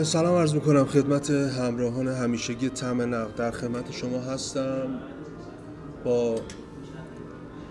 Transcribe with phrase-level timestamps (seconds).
[0.00, 3.34] سلام عرض می‌کنم خدمت همراهان همیشگی تم نقد.
[3.34, 5.00] در خدمت شما هستم
[6.04, 6.34] با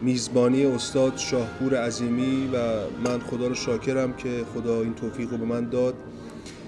[0.02, 2.58] میزبانی استاد شاهپور عظیمی و
[3.10, 5.94] من خدا رو شاکرم که خدا این توفیق رو به من داد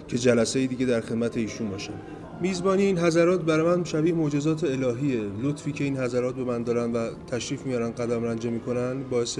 [0.08, 1.94] که جلسه دیگه در خدمت ایشون باشم.
[2.42, 5.22] میزبانی این حضرات برای من شبیه معجزات الهیه.
[5.42, 9.40] لطفی که این حضرات به من دارن و تشریف میارن قدم رنجه می‌کنن باعث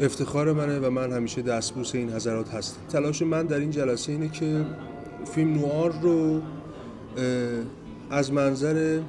[0.00, 2.80] افتخار منه و من همیشه دستبوس این حضرات هستم.
[2.88, 4.64] تلاش من در این جلسه اینه که
[5.34, 6.40] فیلم نوار رو
[8.10, 9.00] از منظر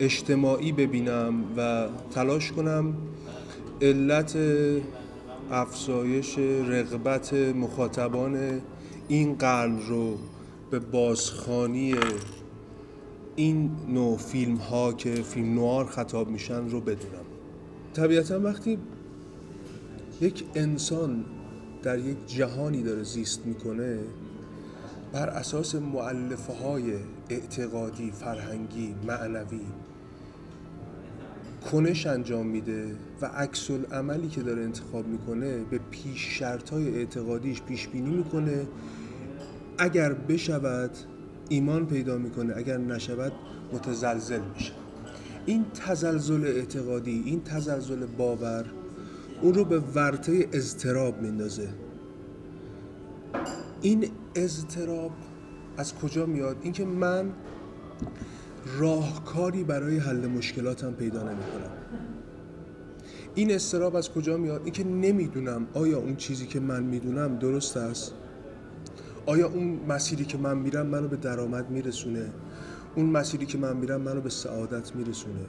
[0.00, 2.94] اجتماعی ببینم و تلاش کنم.
[3.82, 4.38] علت
[5.50, 8.60] افزایش رغبت مخاطبان
[9.08, 10.18] این قرن رو
[10.70, 11.94] به بازخانی
[13.36, 17.24] این نوع فیلم ها که فیلم نوار خطاب میشن رو بدونم.
[17.94, 18.78] طبیعتا وقتی
[20.20, 21.24] یک انسان
[21.82, 23.98] در یک جهانی داره زیست می‌کنه
[25.12, 26.94] بر اساس معلفه های
[27.30, 29.60] اعتقادی، فرهنگی، معنوی
[31.72, 37.62] کنش انجام میده و عکس عملی که داره انتخاب می‌کنه به پیش شرط های اعتقادیش
[37.62, 38.66] پیش بینی می‌کنه.
[39.78, 40.90] اگر بشود
[41.48, 43.32] ایمان پیدا می‌کنه اگر نشود
[43.72, 44.72] متزلزل میشه.
[45.46, 48.64] این تزلزل اعتقادی این تزلزل باور
[49.42, 51.68] اون رو به ورطه اضطراب میندازه.
[53.82, 54.10] این
[54.44, 55.10] اضطراب
[55.76, 57.32] از کجا میاد؟ اینکه من
[58.78, 61.70] راهکاری برای حل مشکلاتم پیدا نمی‌کنم.
[63.34, 68.12] این استراب از کجا میاد؟ اینکه نمی‌دونم آیا اون چیزی که من می‌دونم درست است؟
[69.26, 72.30] آیا اون مسیری که من میرم منو به درآمد میرسونه؟
[72.94, 75.44] اون مسیری که من میرم منو به سعادت میرسونه؟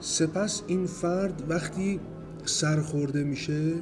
[0.00, 2.00] سپس این فرد وقتی
[2.44, 3.72] سرخورده میشه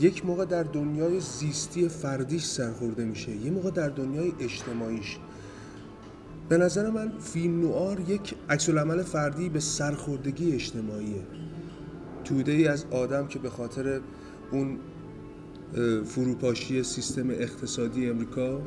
[0.00, 5.18] یک موقع در دنیای زیستی فردیش سرخورده میشه یه موقع در دنیای اجتماعیش.
[6.48, 11.22] به نظر من فیلم نوار یک عکس عمل فردی به سرخوردگی اجتماعیه.
[12.24, 14.00] توده ای از آدم که به خاطر
[14.52, 14.78] اون
[16.04, 18.60] فروپاشی سیستم اقتصادی امریکا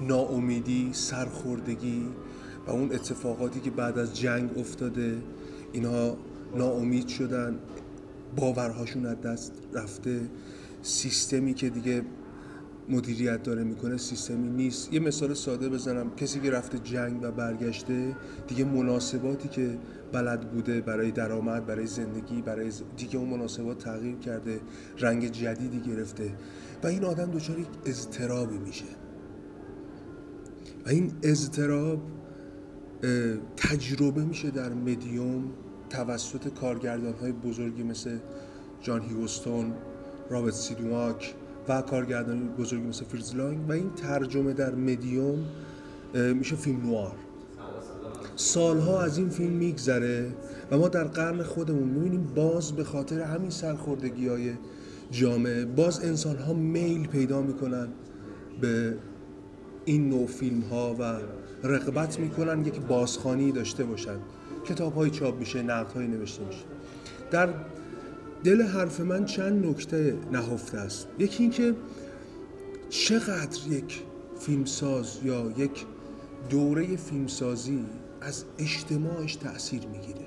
[0.00, 2.06] ناامیدی سرخوردگی
[2.66, 5.18] و اون اتفاقاتی که بعد از جنگ افتاده
[5.72, 6.16] اینها
[6.56, 7.58] ناامید شدن
[8.36, 10.20] باورهاشون از دست رفته.
[10.82, 12.02] سیستمی که دیگه
[12.88, 14.92] مدیریت داره می‌کنه سیستمی نیست.
[14.92, 16.14] یه مثال ساده بزنم.
[16.14, 18.16] کسی که رفته جنگ و برگشته
[18.48, 19.78] دیگه مناسباتی که
[20.12, 24.60] بلد بوده برای درآمد برای زندگی برای دیگه اون مناسبات تغییر کرده
[24.98, 26.34] رنگ جدیدی گرفته.
[26.82, 28.84] و این آدم دچار یک اضطرابی میشه.
[30.86, 32.02] و این اضطراب
[33.56, 35.44] تجربه میشه در مدیوم.
[35.90, 38.16] توسط کارگردان های بزرگی مثل
[38.82, 39.72] جان هیوستون
[40.30, 41.34] رابرت سیدواک
[41.68, 45.38] و کارگردان بزرگی مثل فریز لانگ و این ترجمه در مدیوم
[46.14, 47.12] میشه فیلم نوار.
[48.36, 50.32] سالها از این فیلم میگذره
[50.70, 54.52] و ما در قرن خودمون می‌بینیم باز به خاطر همین سرخوردگی های
[55.10, 57.88] جامعه باز انسان ها میل پیدا می‌کنن
[58.60, 58.94] به
[59.84, 61.18] این نوع فیلم ها و
[61.64, 64.16] رقبت می‌کنن یک بازخانی داشته باشن.
[64.64, 66.64] کتاب های چاپ میشه نقد های نوشته میشه.
[67.30, 67.48] در
[68.44, 71.08] دل حرف من چند نکته نهفته است.
[71.18, 71.74] یکی اینکه
[72.88, 74.02] چقدر یک
[74.40, 75.86] فیلمساز یا یک
[76.50, 77.84] دوره فیلمسازی
[78.20, 80.26] از اجتماعش تاثیر می‌گیره.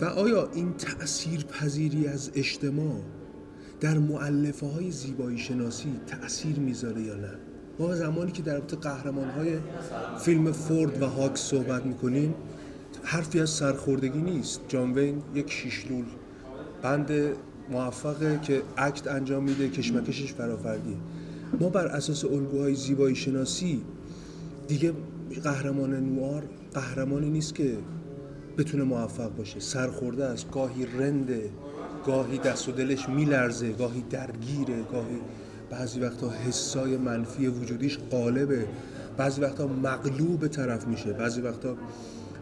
[0.00, 3.00] و آیا این تأثیر پذیری از اجتماع
[3.80, 7.34] در معلفه های زیبایی شناسی تأثیر می‌ذاره یا نه؟
[7.78, 9.58] ما زمانی که در رابطه قهرمان های
[10.18, 12.34] فیلم فورد و هاکس صحبت می‌کنیم
[13.04, 14.60] حرفی از سرخوردگی نیست.
[14.68, 16.04] جان وین یک شیشلول.
[16.82, 17.10] بند
[17.70, 20.96] موفقه که اکت انجام میده کشمکشش فرافردیه.
[21.60, 23.82] ما بر اساس الگوهای زیبایی شناسی
[24.68, 24.92] دیگه
[25.44, 26.42] قهرمان نوار
[26.74, 27.76] قهرمانی نیست که
[28.58, 29.60] بتونه موفق باشه.
[29.60, 30.50] سرخورده است.
[30.50, 31.50] گاهی رنده
[32.06, 35.20] گاهی دست و دلش میلرزه گاهی درگیره گاهی
[35.70, 38.66] بعضی وقتا حسای منفی وجودیش قالبه
[39.16, 41.12] بعضی وقتا مغلوب طرف میشه.
[41.12, 41.76] بعضی وقتا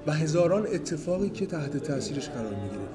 [0.07, 2.89] و هزاران اتفاقی که تحت تاثیرش قرار می‌گیره.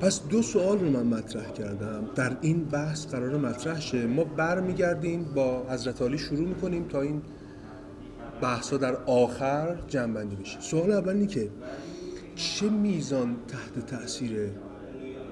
[0.00, 2.04] پس دو سوال رو من مطرح کردم.
[2.14, 4.06] در این بحث قرار مطرح شه.
[4.06, 7.22] ما برمیگردیم با حضرت علی شروع می‌کنیم تا این
[8.40, 10.60] بحثا در آخر جنبندی بشه.
[10.60, 11.48] سوال اول اینه که
[12.36, 14.50] چه میزان تحت تاثیر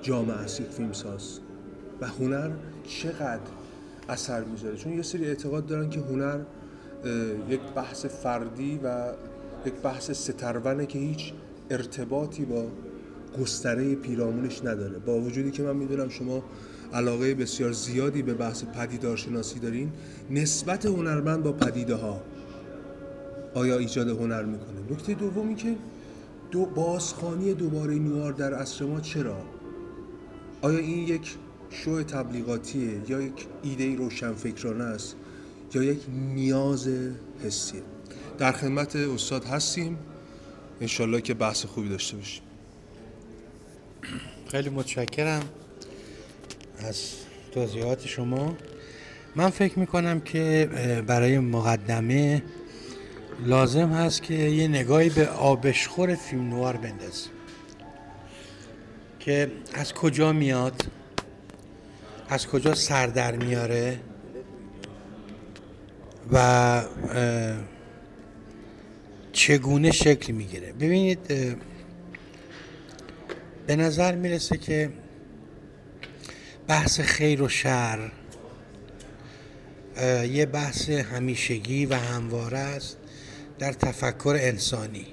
[0.03, 1.38] جامعه است یک فیلمساز
[2.00, 2.50] و هنر
[2.85, 3.41] چقدر
[4.08, 6.38] اثر می‌ذاره؟ چون یه سری اعتقاد دارن که هنر
[7.49, 9.06] یک بحث فردی و
[9.67, 11.32] یک بحث سترونه که هیچ
[11.70, 12.67] ارتباطی با
[13.41, 14.99] گستره پیرامونش نداره.
[14.99, 16.43] با وجودی که من می‌دونم شما
[16.93, 19.93] علاقه بسیار زیادی به بحث پدیدارشناسی دارین
[20.31, 22.20] نسبت هنرمند با پدیده ها
[23.55, 25.76] آیا ایجاد هنر می‌کنه؟ نکته دومی که
[26.50, 29.37] دو بازخانی دوباره نوار در عصر ما چرا؟
[30.62, 31.37] آیا این یک
[31.70, 35.17] شو تبلیغاتیه یا یک ایده روشنفکرانه است
[35.75, 36.00] یا یک
[36.35, 36.88] نیاز
[37.44, 37.82] حسیه؟
[38.38, 39.99] در خدمت استاد هستیم.
[40.81, 42.43] انشالله که بحث خوبی داشته باشیم.
[44.49, 45.43] خیلی متشکرم
[46.79, 47.12] از
[47.52, 48.56] توضیحات شما.
[49.37, 50.69] من فکر می‌کنم که
[51.06, 52.43] برای مقدمه
[53.46, 57.32] لازم هست که یه نگاهی به آبشخور فیلم نوار بندازیم.
[59.20, 60.82] که از کجا میاد؟
[62.29, 64.00] از کجا سر در میاره؟
[66.32, 66.82] و
[69.32, 70.73] چگونه شکل می‌گیره.
[70.73, 71.19] ببینید
[73.67, 74.90] به نظر می‌رسه که
[76.69, 78.12] بحث خیر و شر
[80.31, 82.96] یه بحث همیشگی و همواره است
[83.58, 85.06] در تفکر انسانی.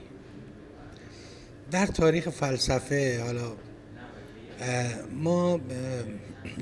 [1.71, 3.51] در تاریخ فلسفه حالا
[5.13, 5.59] ما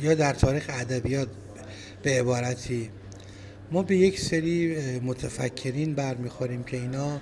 [0.02, 1.28] یا در تاریخ ادبیات
[2.04, 2.90] به عبارتی
[3.72, 7.22] ما به یک سری متفکرین برمیخوریم که اینا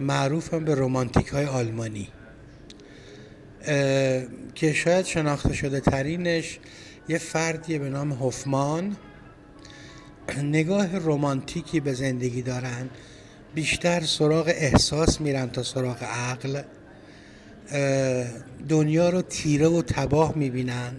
[0.00, 2.08] معروف هم به رومانتیک های آلمانی
[4.54, 6.58] که شاید شناخته شده ترینش
[7.08, 8.96] یه فردیه به نام هفمان
[10.42, 12.88] نگاه رومانتیکی به زندگی دارن
[13.54, 16.62] بیشتر سراغ احساس میرن تا سراغ عقل.
[18.68, 20.96] دنیا رو تیره و تباه می‌بینن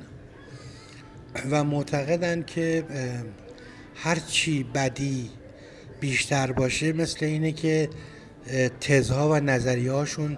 [1.51, 2.83] و معتقدن که
[3.95, 5.29] هرچی بدی
[5.99, 7.89] بیشتر باشه مثل اینه که
[8.81, 10.37] تزها و نظریه هاشون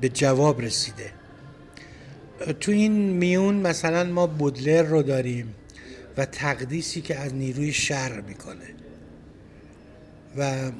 [0.00, 1.10] به جواب رسیده.
[2.60, 5.54] تو این میون مثلا ما بودلر رو داریم
[6.16, 8.66] و تقدیسی که از نیروی شر می‌کنه
[10.36, 10.70] و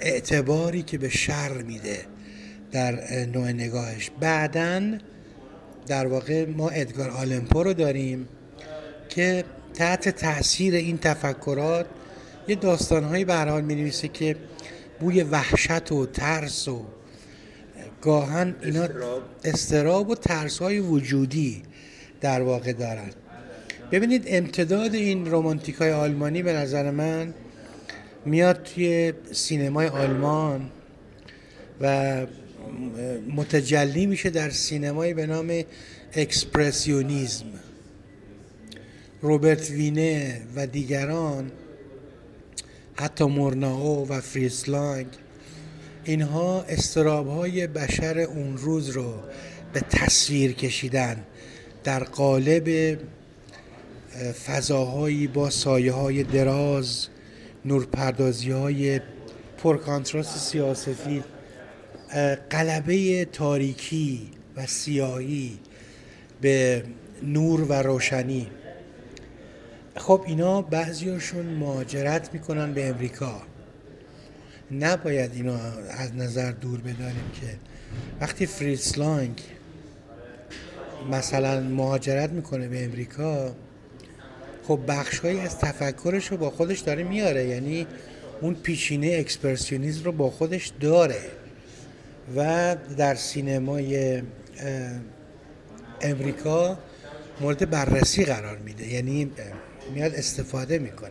[0.00, 1.98] اعتباری که به شر میده
[2.72, 4.10] در نوع نگاهش.
[4.20, 4.98] بعدا
[5.86, 8.28] در واقع ما ادگار آلمپو رو داریم
[9.08, 9.44] که
[9.74, 11.86] تحت تاثیر این تفکرات
[12.48, 14.36] یه داستانهایی به حال می که
[15.00, 16.84] بوی وحشت و ترس و
[18.02, 18.88] گاهاً اینا
[19.44, 20.10] اضطراب.
[20.10, 21.62] و ترس های وجودی
[22.20, 23.10] در واقع دارن.
[23.92, 27.34] ببینید امتداد این رومانتیک های آلمانی به نظر من
[28.24, 30.70] میاد توی سینمای آلمان
[31.80, 32.26] و
[33.36, 35.62] متجلی میشه در سینمایی به نام
[36.12, 37.46] اکسپرسیونیزم
[39.22, 41.50] روبرت وینه و دیگران
[42.96, 45.06] حتی مورناو و فریسلانگ
[46.04, 49.14] اینها استراب های بشر اون روز رو
[49.72, 51.24] به تصویر کشیدن
[51.84, 52.98] در قالب
[54.46, 57.06] فضاهایی با سایه های دراز
[57.64, 59.00] نورپردازی های
[59.58, 61.22] پرکانتراست سیاسفی
[62.50, 65.58] قلبه تاریکی و سیاهی
[66.40, 66.84] به
[67.22, 68.46] نور و روشنی.
[69.96, 73.42] خب اینا بعضیاشون مهاجرت می‌کنن به امریکا.
[74.70, 75.58] نباید اینا
[75.90, 77.56] از نظر دور بداریم که
[78.20, 79.42] وقتی فریسلانگ
[81.10, 83.54] مثلا مهاجرت می‌کنه به امریکا
[84.68, 87.48] خب بخشهایی از تفکرش رو با خودش داره میاره.
[87.48, 87.86] یعنی
[88.40, 91.22] اون پیشینه اکسپرسیونیزم رو با خودش داره.
[92.36, 94.22] و در سینمای
[96.00, 96.78] امریکا
[97.40, 98.92] مورد بررسی قرار میده.
[98.92, 99.30] یعنی
[99.94, 101.10] میاد استفاده می‌کنه.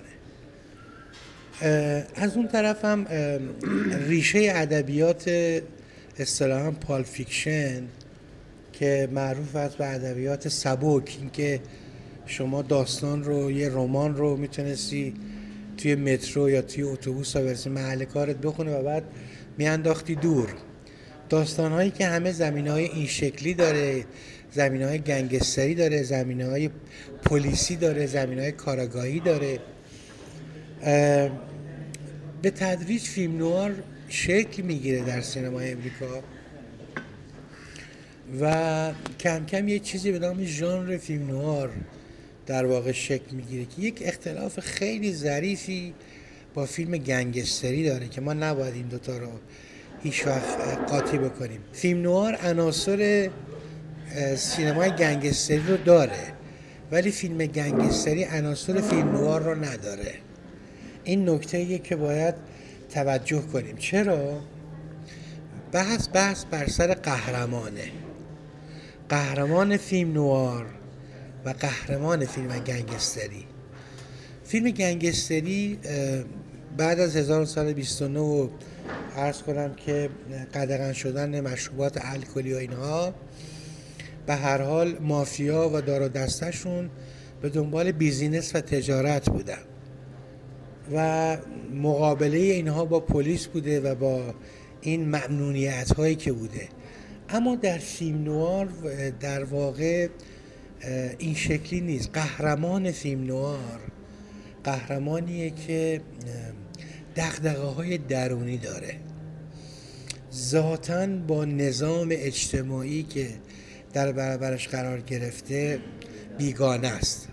[2.16, 3.08] از اون طرف هم
[4.08, 5.32] ریشه ادبیات
[6.20, 7.84] اصطلاحا pulp fiction
[8.74, 11.60] که معروف است به ادبیات سبک اینکه
[12.26, 15.14] شما داستان رو یه رمان رو می‌تونستی
[15.78, 19.04] توی مترو یا توی اتوبوس برسی محل کارت بخونه و بعد
[19.58, 20.50] میانداختی دور.
[21.34, 24.06] داستان هایی که همه زمین های این شکلی داره
[24.52, 26.70] زمین های گنگستری داره زمین های
[27.26, 29.60] پلیسی داره زمین های کاراگاهی داره.
[32.42, 36.24] به تدریج فیلم نوار شکل می‌گیره در سینما امریکا
[38.42, 41.72] و کم کم یه چیزی به نام ژانر فیلم نوار
[42.46, 45.94] در واقع شکل می‌گیره که یک اختلاف خیلی ظریفی
[46.54, 49.30] با فیلم گنگستری داره که ما نباید این دوتا رو
[50.04, 50.58] هیچ وقت
[50.92, 51.60] قاطی بکنیم.
[51.74, 53.30] فیلم نوار عناصر
[54.36, 56.34] سینمای گنگستری رو داره
[56.92, 60.14] ولی فیلم گنگستری عناصر فیلم نوار رو نداره.
[61.04, 62.36] این نکته که باید
[62.90, 63.78] توجه کنیم.
[63.78, 64.42] چرا؟
[65.72, 67.92] بحث بحث بر سر قهرمانه.
[69.10, 70.66] قهرمان فیلم نوار
[71.46, 73.46] و قهرمان فیلم گنگستری.
[74.46, 75.80] فیلم گنگستری
[76.78, 78.50] بعد از 1929
[79.18, 80.10] عرض کنم که
[80.54, 83.14] قدغن شدن مشروبات الکلی و اینها
[84.26, 86.90] به هر حال مافیا و دار و دستشون
[87.42, 89.64] به دنبال بیزینس و تجارت بودن
[90.94, 91.38] و
[91.74, 94.34] مقابله اینها با پلیس بوده و با
[94.82, 96.68] این ممنونیت هایی که بوده.
[97.30, 98.68] اما در فیلم نوار
[99.20, 100.08] در واقع
[101.18, 102.10] این شکلی نیست.
[102.14, 103.80] قهرمان فیلم نوار
[104.64, 106.02] قهرمانیه که
[107.16, 108.96] دقدقه های درونی داره.
[110.34, 113.28] ذاتا با نظام اجتماعی که
[113.94, 115.80] در برابرش قرار گرفته
[116.38, 117.28] بیگانه است.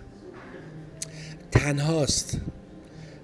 [1.51, 2.37] تنهاست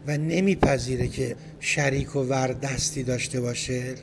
[0.08, 3.96] و نمیپذیره که شریک و وردستی داشته باشه.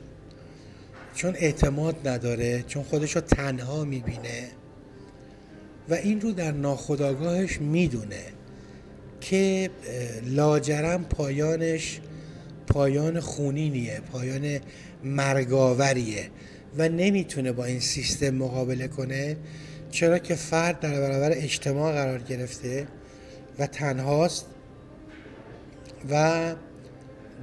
[1.15, 4.49] چون اعتماد نداره چون خودش رو تنها می‌بینه
[5.89, 8.23] و این رو در ناخداگاهش می‌دونه
[9.21, 9.69] که
[10.25, 11.99] لاجرم پایانش
[12.67, 14.59] پایان خونینیه پایان
[15.03, 16.29] مرگاوریه
[16.77, 19.37] و نمی‌تونه با این سیستم مقابله کنه.
[19.91, 22.87] چرا که فرد در برابر اجتماع قرار گرفته
[23.59, 24.45] و تنهاست
[26.09, 26.55] و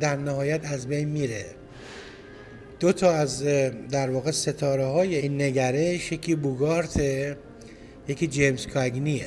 [0.00, 1.44] در نهایت از بین میره.
[2.80, 3.42] دو تا از
[3.90, 7.00] در واقع ستاره های این نگرش یکی بوگارت
[8.08, 9.26] یکی جیمز کاگنیه.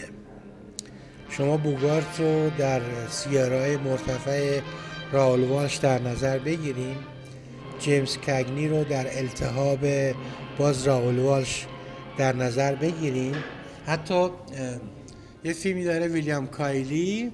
[1.29, 4.59] شما بوگارت رو در سیارهای مرتفع
[5.15, 6.97] راولوالش در نظر بگیریم
[7.79, 9.79] جیمز کگنی رو در التهاب
[10.57, 11.65] باز راولوالش
[12.17, 13.35] در نظر بگیریم
[13.87, 14.29] حتی
[15.43, 17.31] یه فیلمی داره ویلیام کایلی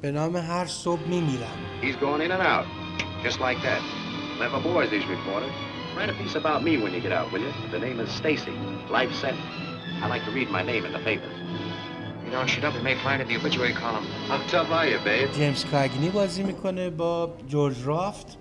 [0.00, 2.66] به نام هر صبح میمیرم He's going in and out,
[3.24, 3.82] just like that.
[4.38, 5.56] Clever boys, these reporters.
[5.96, 7.52] Write a piece about me when you get out, will you?
[7.76, 8.56] The name is Stacy.
[8.98, 9.54] Life sentence.
[10.02, 11.36] I like to read my name in the papers.
[15.38, 18.36] جیمز کاگنی بازی می‌کنه با جورج رافت.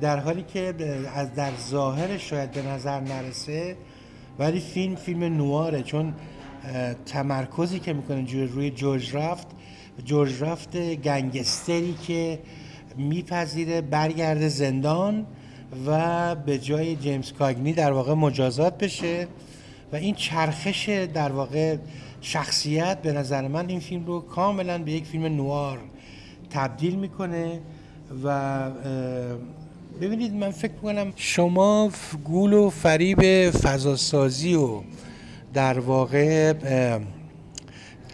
[0.00, 0.74] در حالی که
[1.14, 3.76] از در ظاهر شاید به نظر نرسه
[4.38, 6.14] ولی فیلم فیلم نواره چون
[7.06, 9.46] تمرکزی که می‌کنه روی جورج رافت
[10.04, 12.38] جورج رافت گنگستری که
[12.96, 15.26] میپذیره برگرده زندان
[15.86, 19.28] و به جای جیمز کاگنی در واقع مجازات بشه.
[19.92, 21.76] و این چرخش در واقع
[22.20, 25.78] شخصیت به نظر من این فیلم رو کاملا به یک فیلم نوار
[26.50, 27.60] تبدیل می‌کنه
[28.24, 28.70] و
[30.00, 31.90] ببینید من فکر کنم شما
[32.24, 34.80] گول و فریب فضاسازی و
[35.54, 36.52] در واقع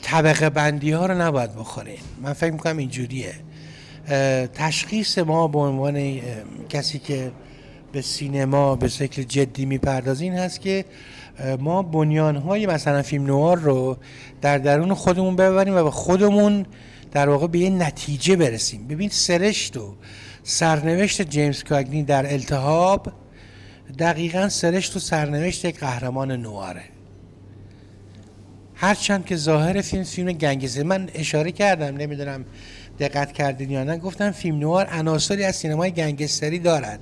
[0.02, 1.98] طبقه بندی ها رو نباید بخورین.
[2.22, 3.34] من فکر می‌کنم اینجوریه.
[4.54, 6.20] تشخیص ما به عنوان
[6.68, 7.32] کسی که
[7.92, 10.84] به سینما به شکل جدی می‌پردازین هست که
[11.60, 13.96] ما بنیان های مثلا فیلم نوار رو
[14.40, 16.66] در درون خودمون ببریم و به خودمون
[17.12, 18.86] در واقع به یه نتیجه برسیم.
[18.86, 19.94] ببین سرشت و
[20.42, 23.12] سرنوشت جیمز کاگنی در التهاب
[23.98, 26.82] دقیقا سرشت و سرنوشت یک قهرمان نواره.
[28.74, 32.44] هرچند که ظاهر فیلم فیلم گنگستری من اشاره کردم نمی‌دونم
[32.98, 37.00] دقت کردین یا نه گفتم فیلم نوار عناصری از سینمای گنگستری دارد.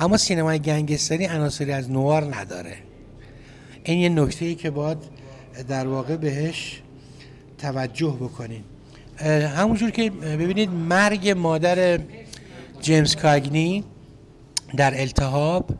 [0.00, 2.87] اما سینمای گنگستری عناصری از نوار نداره.
[3.88, 4.98] این یه نکته ای که باید
[5.68, 6.82] در واقع بهش
[7.58, 8.64] توجه بکنین
[9.56, 12.00] همونجور که ببینید مرگ مادر
[12.80, 13.84] جیمز کاگنی
[14.76, 15.70] در التهاب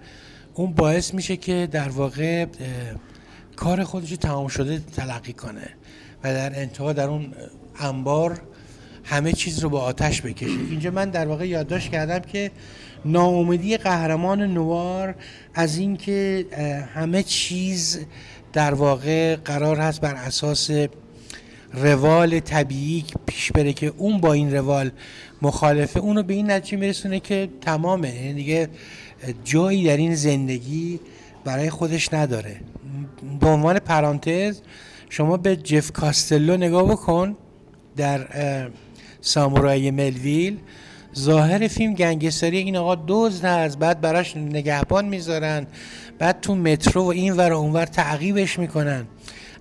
[0.55, 2.47] اون باعث میشه که در واقع
[3.57, 5.69] کار خودش تمام شده تلقی کنه
[6.25, 7.35] و در انتها در اون
[7.81, 8.41] انبار
[9.05, 10.61] همه چیز رو با آتش بکشه.
[10.71, 12.51] اینجا من در واقع یادداشت کردم که
[13.05, 15.15] ناامیدی قهرمان نوار
[15.55, 16.47] از اینکه
[16.95, 18.01] همه چیز
[18.53, 20.71] در واقع قرار هست بر اساس
[21.73, 24.91] روال طبیعی پیش بره که اون با این روال
[25.43, 26.01] مخالفه.
[26.01, 28.15] اونو به این نتیجه میرسونه که تمامه.
[28.15, 28.69] یعنی دیگه
[29.45, 31.01] جایی در این زندگی
[31.45, 32.61] برای خودش نداره.
[33.41, 34.61] به عنوان پرانتز
[35.09, 37.37] شما به جف کاستلو نگاه بکن
[37.97, 38.27] در
[39.21, 40.59] سامورای ملویل.
[41.19, 45.67] ظاهر فیلم گنگستری این آقا دزد هست بعد براش نگهبان می‌ذارن.
[46.19, 49.07] بعد تو مترو و این ور و اونور تعقیبش می‌کنن.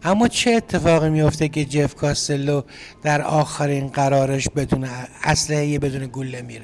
[0.04, 2.62] اما چه اتفاقی میفته که جف کاستلو
[3.04, 4.88] در آخرین قرارش بدون
[5.24, 6.64] اسلحه بدون گله میره؟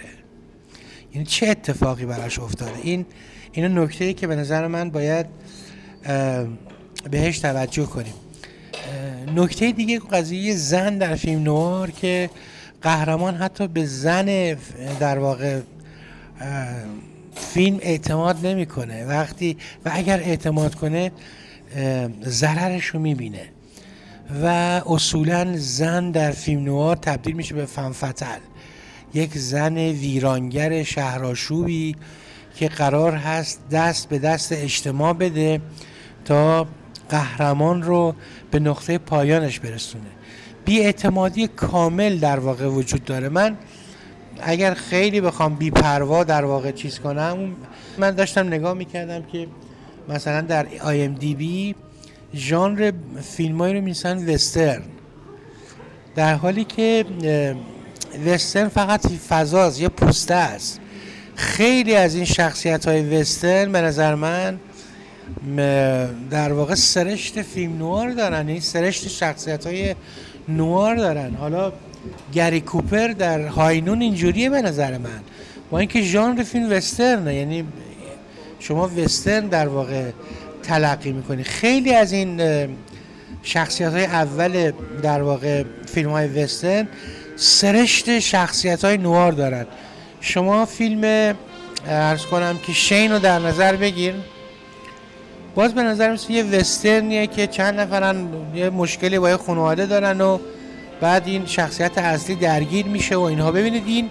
[1.13, 3.05] یعنی چه اتفاقی براش افتاده؟ این
[3.51, 5.25] اینو نکته ای که به نظر من باید
[7.11, 8.13] بهش توجه کنیم.
[9.35, 12.29] نکته دیگه قضیه زن در فیلم نوار که
[12.83, 14.57] قهرمان حتی به زن
[14.99, 15.59] در واقع
[17.35, 19.05] فیلم اعتماد نمی‌کنه.
[19.05, 21.11] وقتی و اگر اعتماد کنه
[22.25, 23.45] ضررش رو می‌بینه.
[24.43, 24.47] و
[24.85, 28.39] اصولا زن در فیلم نوار تبدیل میشه به فنفتل
[29.13, 31.95] یک زن ویرانگر شهراشوبی
[32.55, 35.61] که قرار هست دست به دست اجتماع بده
[36.25, 36.67] تا
[37.09, 38.15] قهرمان رو
[38.51, 40.12] به نقطه پایانش برسونه.
[40.67, 43.29] اعتمادی کامل در واقع وجود داره.
[43.29, 43.57] من
[44.41, 47.55] اگر خیلی بخوام بی پروا در واقع چیز کنم
[47.97, 49.47] من داشتم نگاه می‌کردم که
[50.09, 51.75] مثلا در آی ام دی بی
[52.35, 52.91] ژانر
[53.21, 54.81] فیلمایی رو میسن وسترن.
[56.15, 57.05] در حالی که
[58.25, 60.79] وسترن فقط فضاست یه پوسته است.
[61.35, 64.59] خیلی از این شخصیت های وسترن به نظر من
[66.29, 68.37] در واقع سرشت فیلم نوار دارن.
[68.37, 69.95] این یعنی سرشت شخصیت های
[70.47, 71.35] نوار دارن.
[71.35, 71.71] حالا
[72.33, 75.19] گری کوپر در هاینون اینجوریه به نظر من.
[75.71, 77.65] با اینکه ژانر فیلم وسترنه یعنی
[78.59, 80.11] شما وسترن در واقع
[80.63, 81.43] تلقی می‌کنی.
[81.43, 82.41] خیلی از این
[83.43, 84.71] شخصیت های اول
[85.01, 86.87] در واقع فیلم های وسترن
[87.35, 89.65] سرشت شخصیت های نوار دارن.
[90.21, 91.35] شما فیلم
[91.87, 94.13] ارز کنم که شین رو در نظر بگیر.
[95.55, 100.21] باز به نظر مثل یه وسترنیه که چند نفرن یه مشکلی با یه خانواده دارن
[100.21, 100.39] و
[101.01, 103.51] بعد این شخصیت اصلی درگیر میشه و اینها.
[103.51, 104.09] ببینید این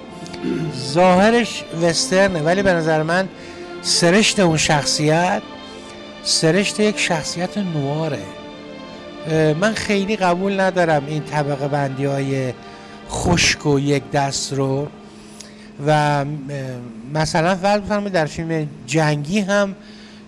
[0.76, 3.28] ظاهرش وسترنه ولی به نظر من
[3.82, 5.42] سرشت اون شخصیت
[6.22, 8.18] سرشت یک شخصیت نواره.
[9.61, 12.52] من خیلی قبول ندارم این طبقه بندی های
[13.11, 14.88] خشک و یک دست رو.
[15.87, 16.25] و
[17.14, 19.75] مثلا فرض بفرمایید در فیلم جنگی هم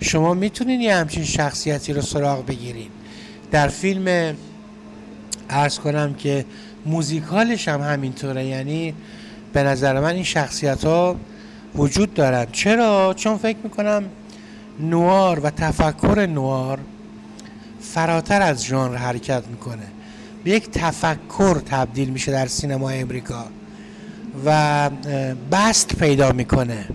[0.01, 2.89] شما می‌تونین یه همچین شخصیتی رو سراغ بگیرین.
[3.51, 4.35] در فیلم
[5.51, 6.45] ارز کنم که
[6.87, 8.45] موزیکالش هم همینطوره.
[8.45, 8.95] یعنی
[9.53, 11.17] به نظر من این شخصیت ها
[11.75, 12.47] وجود دارن.
[12.53, 14.05] چرا؟ چون فکر می‌کنم
[14.81, 16.79] نوار و تفکر نوار
[17.81, 19.87] فراتر از ژانر حرکت می‌کنه.
[20.45, 23.45] به یک تفکر تبدیل میشه در سینما امریکا
[24.47, 24.91] و
[25.53, 26.89] بست پیدا می‌کنه.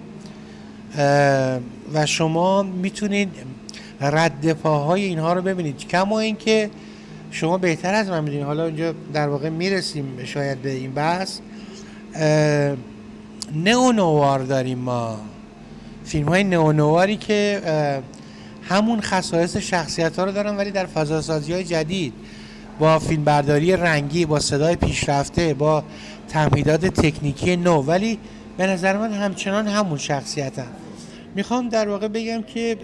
[1.94, 3.30] و شما می‌تونید
[4.02, 5.78] رد پاهای اینها رو ببینید.
[5.78, 6.70] کما اینکه
[7.32, 8.46] شما بهتر از من می‌دونید.
[8.46, 11.40] حالا اینجا در واقع می‌رسیم شاید به این بحث.
[13.56, 15.18] نوار داریم ما.
[16.06, 17.62] فیلم های نواری که
[18.64, 22.14] همون خصایص شخصیت ها رو دارن ولی در فضاسازی های جدید
[22.80, 25.84] با فیلم برداری رنگی با صدای پیشرفته با
[26.30, 27.82] تمهیدات تکنیکی نو.
[27.82, 28.20] ولی
[28.58, 30.66] به نظر من همچنان همون شخصیت هم.
[31.36, 32.78] می‌خوام در واقع بگم که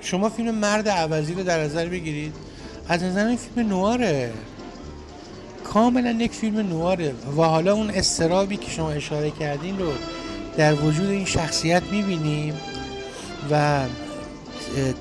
[0.00, 2.34] شما فیلم مرد عوضی رو در نظر بگیرید.
[2.88, 4.32] از نظر این فیلم نواره.
[5.64, 9.92] کاملا یک فیلم نواره و حالا اون استرابی که شما اشاره کردین رو
[10.56, 12.54] در وجود این شخصیت می‌بینیم
[13.50, 13.80] و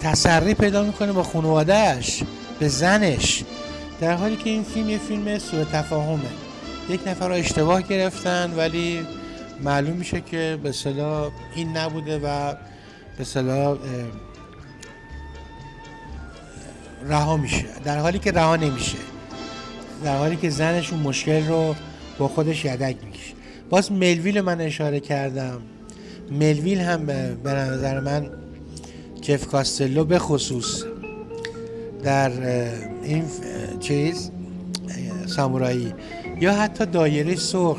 [0.01, 2.23] تسری پیدا می‌کنه با خانوادهش
[2.59, 3.43] به زنش.
[4.01, 6.29] در حالی که این فیلم یه فیلم سوء تفاهمه.
[6.89, 9.07] یک نفر رو اشتباه گرفتن ولی
[9.63, 12.53] معلوم میشه که به صلاح این نبوده و
[13.17, 13.77] به صلاح
[17.03, 17.65] رها میشه.
[17.83, 18.97] در حالی که رها نمیشه.
[20.03, 21.75] در حالی که زنش اون مشکل رو
[22.17, 23.33] با خودش یدک می‌کشه.
[23.69, 25.61] باز ملویل من اشاره کردم.
[26.31, 27.05] ملویل هم
[27.43, 28.29] به نظر من
[29.21, 30.83] جف کاستلو به خصوص
[32.03, 32.31] در
[33.03, 33.23] این
[33.79, 34.31] چیز
[35.25, 35.93] سامورایی
[36.41, 37.77] یا حتی دایره سرخ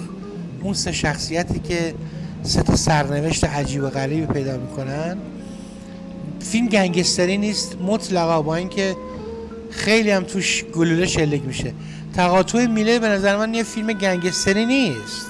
[0.63, 1.95] اون سه شخصیتی که
[2.43, 5.17] سه تا سرنوشت عجیب و غریبی پیدا می‌کنن.
[6.41, 8.97] فیلم گنگستری نیست مطلقا با اینکه
[9.71, 11.73] خیلی هم توش گلوله شلیک میشه.
[12.15, 15.27] تقاطع میله به نظر من یه فیلم گنگستری نیست.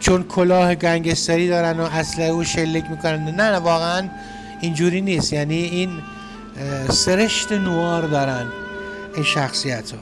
[0.00, 3.24] چون کلاه گنگستری دارن و اسلحه و شلیک می‌کنن.
[3.24, 4.08] نه نه واقعا
[4.60, 5.32] اینجوری نیست.
[5.32, 5.90] یعنی این
[6.90, 8.46] سرشت نوار دارن
[9.14, 9.98] این شخصیت رو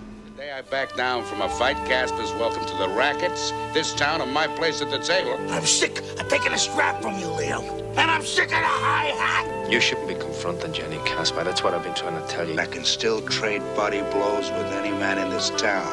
[0.55, 4.47] I back down from a fight, Casper's welcome to the rackets, this town, and my
[4.47, 5.37] place at the table.
[5.51, 7.61] I'm sick of taking a scrap from you, Leo.
[7.97, 9.73] And I'm sick of the high hat.
[9.73, 11.43] You shouldn't be confronting Jenny Casper.
[11.43, 12.57] That's what I've been trying to tell you.
[12.57, 15.93] I can still trade body blows with any man in this town.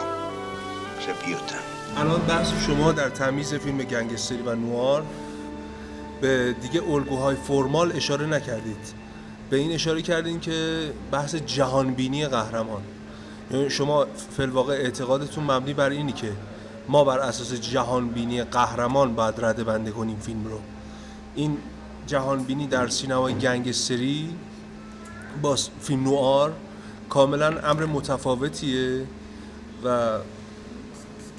[0.98, 1.66] Except you, Tom.
[1.98, 5.04] الان بحث شما در تمیز فیلم گنگستری و نوار
[6.22, 8.94] به دیگه الگوهای فرمال اشاره نکردید
[9.50, 12.84] به این اشاره کردین که بحث جهانبینی قهرمان
[13.70, 14.06] شما
[14.38, 16.32] فلواقع اعتقادتون مبنی بر اینی که
[16.88, 20.60] ما بر اساس جهانبینی قهرمان باید رده بنده کنیم فیلم رو.
[21.36, 21.58] این
[22.08, 24.36] جهانبینی در سینمای گنگستری
[25.42, 26.54] با فیلم نوار
[27.10, 29.06] کاملا امر متفاوتیه
[29.84, 30.18] و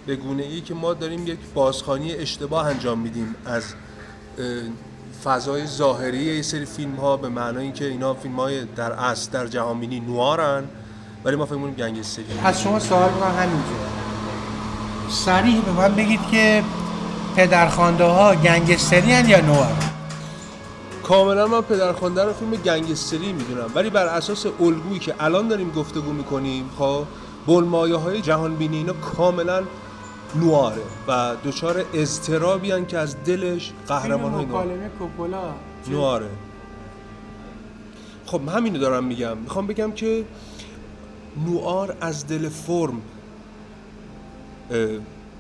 [0.07, 3.75] به گونه ای که ما داریم یک بازخانی اشتباه انجام میدیم از
[5.25, 9.47] فضای ظاهری یه سری فیلم ها به معنای که اینا فیلم های در اصل در
[9.47, 10.65] جهانبینی نوارن
[11.25, 13.93] ولی ما فکر می‌کنیم گنگستری از شما سوال می‌کنم همینجا
[15.09, 16.65] سریح به من بگید که
[17.37, 19.73] پدرخوانده ها گنگستری هن یا نوار؟
[21.03, 23.71] کاملا من پدرخوانده رو فیلم گنگستری می‌دونم.
[23.75, 27.05] ولی بر اساس الگویی که الان داریم گفتگو می‌کنیم خب
[27.47, 29.63] بلمایه های جهان بینی اینا کاملا
[30.35, 34.67] نواره و دچار اضطرابی هن که از دلش قهرمان های نوار
[34.99, 35.43] کوپولا.
[35.89, 36.31] نواره.
[38.27, 39.37] خب همینو دارم میگم.
[39.37, 40.25] می‌خوام بگم که
[41.37, 43.03] نوار از دل فرم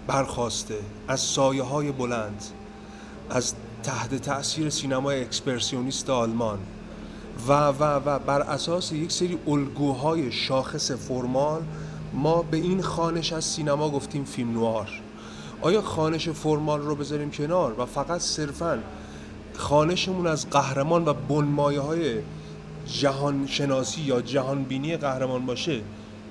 [0.07, 0.79] برخواسته
[1.09, 2.45] از سایه های بلند
[3.31, 6.59] از تحت تاثیر سینمای اکسپرسیونیست آلمان
[7.49, 11.63] و و و بر اساس یک سری الگوهای شاخص فرمال
[12.13, 14.89] ما به این خانش از سینما گفتیم فیلم نوار.
[15.61, 18.79] آیا خانش فرمال رو بذاریم کنار و فقط صرفاً
[19.57, 22.19] خانشمون از قهرمان و بنمایه های
[22.87, 25.81] جهان شناسی یا جهان بینی قهرمان باشه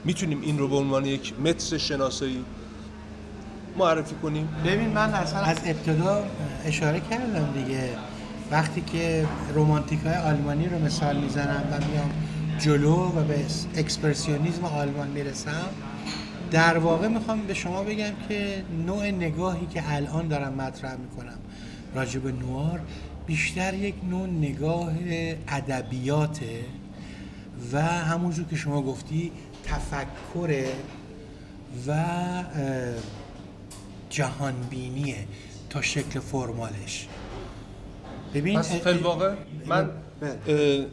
[0.05, 2.45] می‌تونیم این رو به عنوان یک متر شناسایی
[3.77, 4.49] معرفی کنیم.
[4.65, 6.23] ببین من اصلا از ابتدا
[6.65, 7.89] اشاره کردم دیگه.
[8.51, 12.11] وقتی که رومانتیک های آلمانی رو مثال می‌زنم و میام
[12.59, 15.65] جلو و به اکسپرسیونیزم آلمان می‌رسم
[16.51, 21.37] در واقع می‌خوام به شما بگم که نوع نگاهی که الان دارم مطرح می‌کنم
[21.95, 22.79] راجع به نوار
[23.27, 24.93] بیشتر یک نوع نگاه
[25.47, 26.59] ادبیاته
[27.73, 29.31] و همونجور که شما گفتی
[29.63, 30.71] تفکره
[31.87, 32.05] و
[34.09, 35.27] جهانبینیه
[35.69, 37.07] تا شکل فرمالش.
[38.33, 39.89] ببین پس فی الواقع من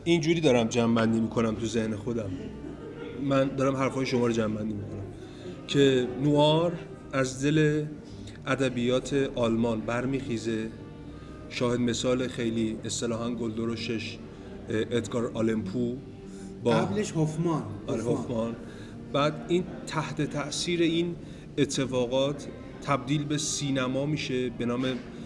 [0.04, 2.30] اینجوری دارم جمع می‌کنم تو ذهن خودم.
[3.22, 5.02] من دارم حرفای شما رو جمع می‌کنم
[5.68, 6.72] که نوار
[7.12, 7.84] از دل
[8.46, 10.68] ادبیات آلمان برمیخیزه.
[11.50, 14.18] شاهد مثال خیلی اصطلاحا گلدرشش
[14.68, 15.96] اه، ادگار آلمپو
[16.64, 17.62] با قبلش هوفمان.
[17.86, 18.56] آره هوفمان.
[19.12, 21.16] بعد این تحت تاثیر این
[21.58, 22.48] اتفاقات
[22.82, 24.84] تبدیل به سینما میشه به نام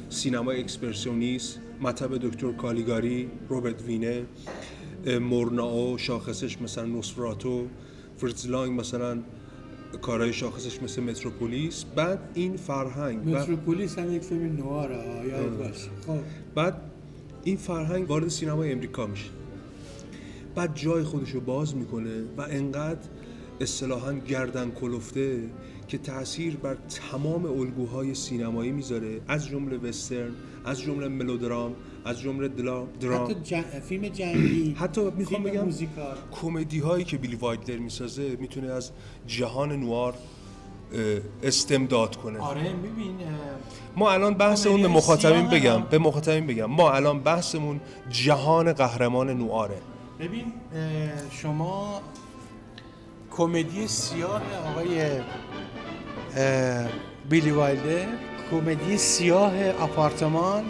[0.09, 4.23] سینما اکسپرسیونیست مطب دکتر کالیگاری روبرت وینه
[5.21, 7.67] مورناو شاخصش مثلا نوسفراتو
[8.17, 9.19] فریتز لانگ مثلا
[10.01, 11.85] کارهای شاخصش مثل متروپولیس.
[11.85, 16.19] بعد این فرهنگ متروپولیس هم یک فیلم نواره یاد باش خب.
[16.55, 16.81] بعد
[17.45, 19.31] این فرهنگ وارد سینمای امریکا میشه.
[20.55, 23.09] بعد جای خودش رو باز می‌کنه و انقدر
[23.61, 25.43] اصطلاحا گردن کلفته
[25.89, 26.77] که تاثیر بر
[27.11, 29.21] تمام الگوهای سینمایی می‌ذاره.
[29.29, 30.33] از جمله وسترن
[30.65, 33.63] از جمله ملودرام از جمله دلا- درام حتی جن...
[33.63, 35.69] فیلم جنگی حتی می‌خوام بگم
[36.33, 38.91] کمدی هایی که بیلی وایدلر می‌سازه می‌تونه از
[39.27, 40.15] جهان نوار
[41.43, 42.39] استمداد کنه.
[42.39, 43.17] آره میبین
[43.97, 45.87] ما الان بحثمون به کمدی مخاطبین بگم هم.
[45.91, 46.65] به مخاطبین بگم.
[46.65, 49.79] ما الان بحثمون جهان قهرمان نواره.
[50.21, 50.53] ببین
[51.31, 52.01] شما
[53.31, 55.21] کمدی سیاه آقای
[57.31, 58.07] بیلی وایلدر
[58.51, 60.65] کمدی سیاه آپارتمان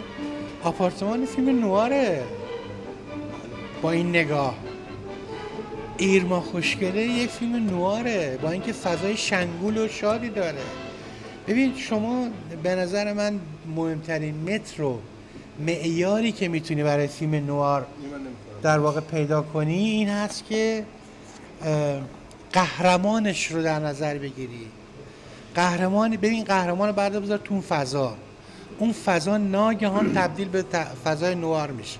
[0.63, 2.23] آپارتمان فیلم نواره.
[3.81, 4.55] با این نگاه.
[5.97, 8.39] ایرما خوشگله یک فیلم نواره.
[8.41, 10.61] با اینکه فضای شنگول و شادی داره.
[11.47, 12.27] ببین شما
[12.63, 13.39] به نظر من
[13.75, 14.99] مهمترین متر و
[15.59, 17.85] معیاری که می‌تونی برای فیلم نوار
[18.63, 20.85] در واقع پیدا کنی این هست که
[22.53, 24.67] قهرمانش رو در نظر بگیری.
[25.55, 28.15] قهرمان ببین قهرمان رو بعد بذار تو فضا.
[28.79, 30.65] اون فضا ناگهان تبدیل به
[31.03, 31.99] فضای نوار میشه.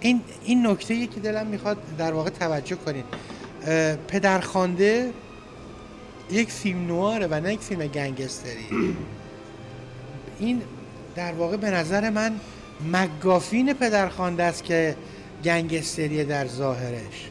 [0.00, 3.04] این این نکته که دلم می‌خواد در واقع توجه کنید
[4.08, 5.10] پدرخوانده
[6.30, 8.94] یک فیلم نواره و نه یک فیلم گنگستری.
[10.38, 10.62] این
[11.16, 12.32] در واقع به نظر من
[12.92, 14.96] مگافین پدرخوانده است که
[15.44, 17.30] گنگستری در ظاهرش.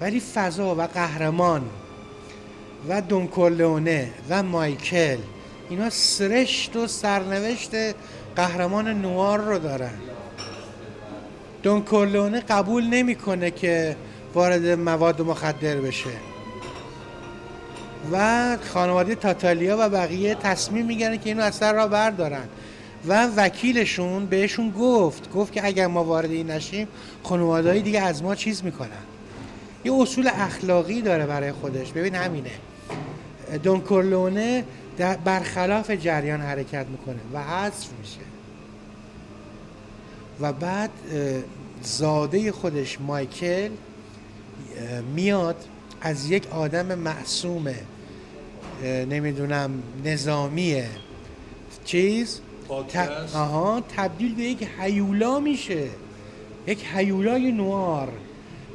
[0.00, 1.62] ولی فضا و قهرمان
[2.88, 5.18] و دون کورلئونه و مایکل
[5.72, 7.70] اینا سرشت و سرنوشت
[8.36, 9.94] قهرمان نوار رو دارن.
[11.62, 13.96] دون کورلئونه قبول نمی‌کنه که
[14.34, 16.10] وارد مواد مخدر بشه.
[18.12, 22.48] و خانواده تاتالیا و بقیه تصمیم می‌گیرن که اینو از سر را بردارن.
[23.08, 26.88] و وکیلشون بهشون گفت گفت که اگر ما وارد این نشیم
[27.22, 29.02] خانواده دیگه از ما چیز می‌کنن.
[29.84, 31.92] یه اصول اخلاقی داره برای خودش.
[31.92, 32.50] ببین همینه.
[33.62, 34.64] دون کورلونه
[35.02, 38.20] در برخلاف جریان حرکت می‌کنه و حذف میشه.
[40.40, 40.90] و بعد
[41.82, 43.70] زاده خودش مایکل
[45.14, 45.64] میاد
[46.00, 47.74] از یک آدم معصوم
[48.84, 50.82] نمی‌دونم نظامی
[51.84, 53.36] چیز پادکست.
[53.36, 55.86] آها تبدیل به یک هیولا میشه.
[56.66, 58.12] یک هیولای نوار.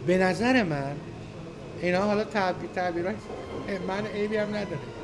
[0.08, 0.96] به نظر من
[1.82, 3.16] اینا حالا تعبیر تعبیرای
[3.88, 4.97] من عیبی هم نداره.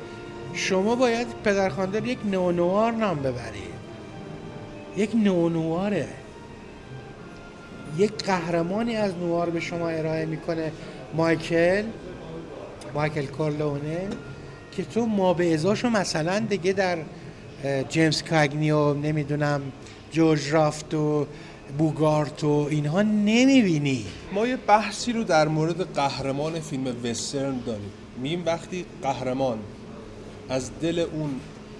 [0.54, 3.74] شما باید پدرخوانده رو یک نونوار نام ببرید.
[4.96, 6.08] یک نونواره
[7.98, 10.72] یک قهرمانی از نوار به شما ارائه می‌کنه
[11.14, 11.82] مایکل
[12.94, 14.08] مایکل کورلونه
[14.72, 16.98] که تو ما به ازاشو مثلا دیگه در
[17.88, 19.60] جیمز کاگنی و نمی‌دونم
[20.12, 21.26] جورج رافت و
[21.78, 24.04] بوگارت و اینها نمی‌بینی.
[24.32, 27.90] ما یه بحثی رو در مورد قهرمان فیلم وسترن داریم.
[28.22, 29.58] میگیم وقتی قهرمان
[30.48, 31.30] از دل اون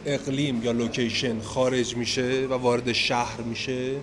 [0.07, 3.97] اقلیم یا لوکیشن خارج میشه و وارد شهر میشه.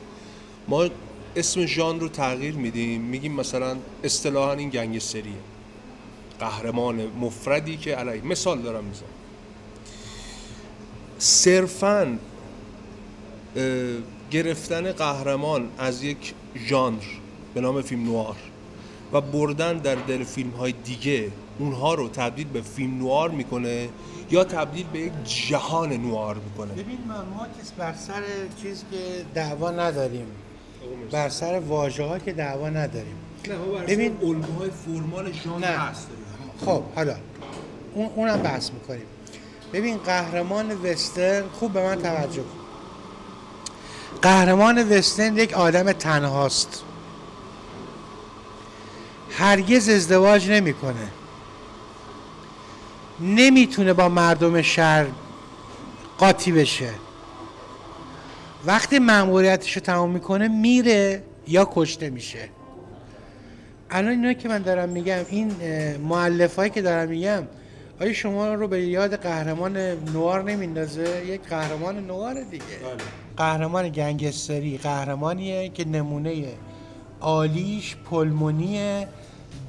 [0.68, 0.90] ما
[1.36, 3.02] اسم ژان رو تغییر میدیم.
[3.02, 5.34] میگیم مثلا اصطلاحا این گنگستریه
[6.40, 9.08] قهرمان مفردی که علیه مثال دارم می‌زنم.
[11.18, 12.18] صرفا
[14.32, 16.34] گرفتن قهرمان از یک
[16.68, 17.04] ژانر
[17.54, 18.36] به نام فیلم نوار
[19.14, 23.90] و بردن در دل فیلم های دیگه اونها رو تبدیل به فیلم نوار می‌کنه
[24.32, 25.12] یا تبدیل به یک
[25.50, 26.74] جهان نوار می‌کنه.
[26.74, 28.24] ببین ما ما که بر سر
[28.62, 30.26] چیز که دعوا نداریم
[31.12, 33.16] بر سر واژه ها که دعوا نداریم.
[33.88, 35.78] ببین- الگوهای فرمال ژانر.
[35.78, 36.08] هست
[36.66, 37.16] خب حالا.
[37.94, 39.06] اون اونم بحث می‌کنیم.
[39.74, 42.60] ببین قهرمان وسترن خوب به من توجه کن.
[44.22, 46.84] قهرمان وسترن یک آدم تنهاست.
[49.32, 51.08] هرگز ازدواج نمی‌کنه.
[53.22, 55.06] نمی‌تونه با مردم شهر
[56.18, 56.90] قاطی بشه.
[58.66, 62.50] وقتی مأموریتش رو تمام می‌کنه میره یا کشته میشه.
[63.90, 65.52] الان اینا که من دارم میگم این
[65.98, 67.44] معلف هایی که دارم میگم
[68.02, 69.78] آیا شما رو به یاد قهرمان
[70.14, 72.64] نوار نمیندازه؟ یک قهرمان نوار دیگه.
[73.38, 76.46] قهرمان گنگستری قهرمانیه که نمونه
[77.22, 79.08] عالیش پلمونیه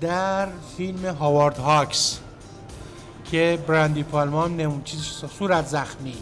[0.01, 2.19] در فیلم هاوارد هاکس.
[3.33, 5.01] که برندی پالما هم نمون چیز
[5.39, 6.15] صورت زخمی.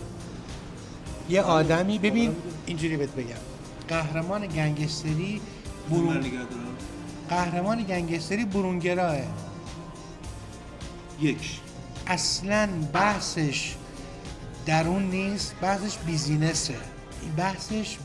[1.28, 3.34] یه آدمی ببین اینجوری بهت بگم.
[3.88, 5.40] قهرمان گنگستری
[5.90, 6.24] برون
[7.28, 9.16] قهرمان گنگستری برونگراه.
[11.20, 11.60] یک.
[12.06, 13.74] اصلا بحثش
[14.66, 16.74] درون نیست بحثش بیزینسه.
[17.36, 17.96] بحثش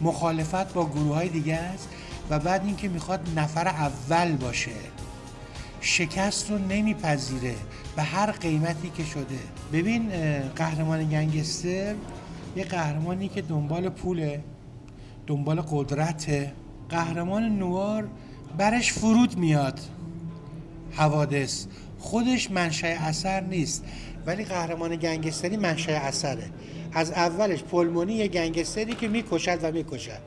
[0.00, 1.88] مخالفت با گروه های دیگه است
[2.30, 4.70] و بعد اینکه می‌خواد نفر اول باشه
[5.80, 7.54] شکست رو نمیپذیره.
[7.98, 9.38] به هر قیمتی که شده.
[9.72, 10.10] ببین
[10.56, 11.94] قهرمان گنگستر
[12.56, 14.40] یه قهرمانی که دنبال پوله
[15.26, 16.52] دنبال قدرته.
[16.88, 18.08] قهرمان نوار
[18.58, 19.80] برش فرود میاد.
[20.92, 21.66] حوادث.
[21.98, 23.84] خودش منشأ اثر نیست.
[24.26, 26.50] ولی قهرمان گنگستری منشأ اثره.
[26.92, 30.22] از اولش پل مونی یه گنگستری که می‌کشد و می‌کشد.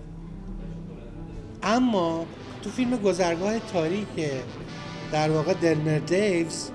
[1.64, 2.26] اما
[2.64, 4.08] تو فیلم گذرگاه تاریک
[5.12, 6.70] در واقع دلمر دیوز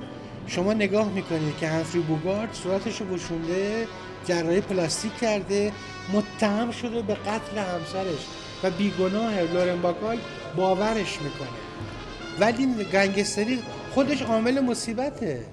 [0.47, 3.89] شما نگاه می‌کنید که همفری بوگارد صورتش رو گشونده
[4.25, 5.73] جراحی پلاستیک کرده
[6.13, 8.27] متهم شده به قتل همسرش
[8.63, 10.19] و بیگناه لورن باکال
[10.57, 11.49] باورش می‌کنه.
[12.41, 13.63] ولی گنگستری
[13.95, 15.45] خودش عامل مصیبته.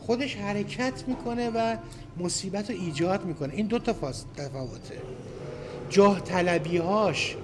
[0.00, 1.76] خودش حرکت می‌کنه و
[2.16, 3.54] مصیبت رو ایجاد می‌کنه.
[3.54, 3.92] این دو تا
[4.36, 4.98] تفاوته.
[5.90, 7.36] جاه طلبی هاش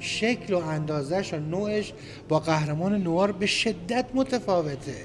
[0.00, 1.92] شکل و اندازش و نوعش
[2.28, 4.96] با قهرمان نوار به شدت متفاوته.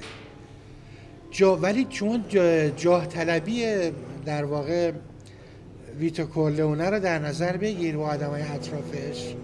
[1.36, 3.64] جا ولی چون جا- جاه طلبی
[4.24, 4.92] در واقع
[5.98, 9.34] ویتو کورلئونه رو در نظر بگیر با آدمای اطرافش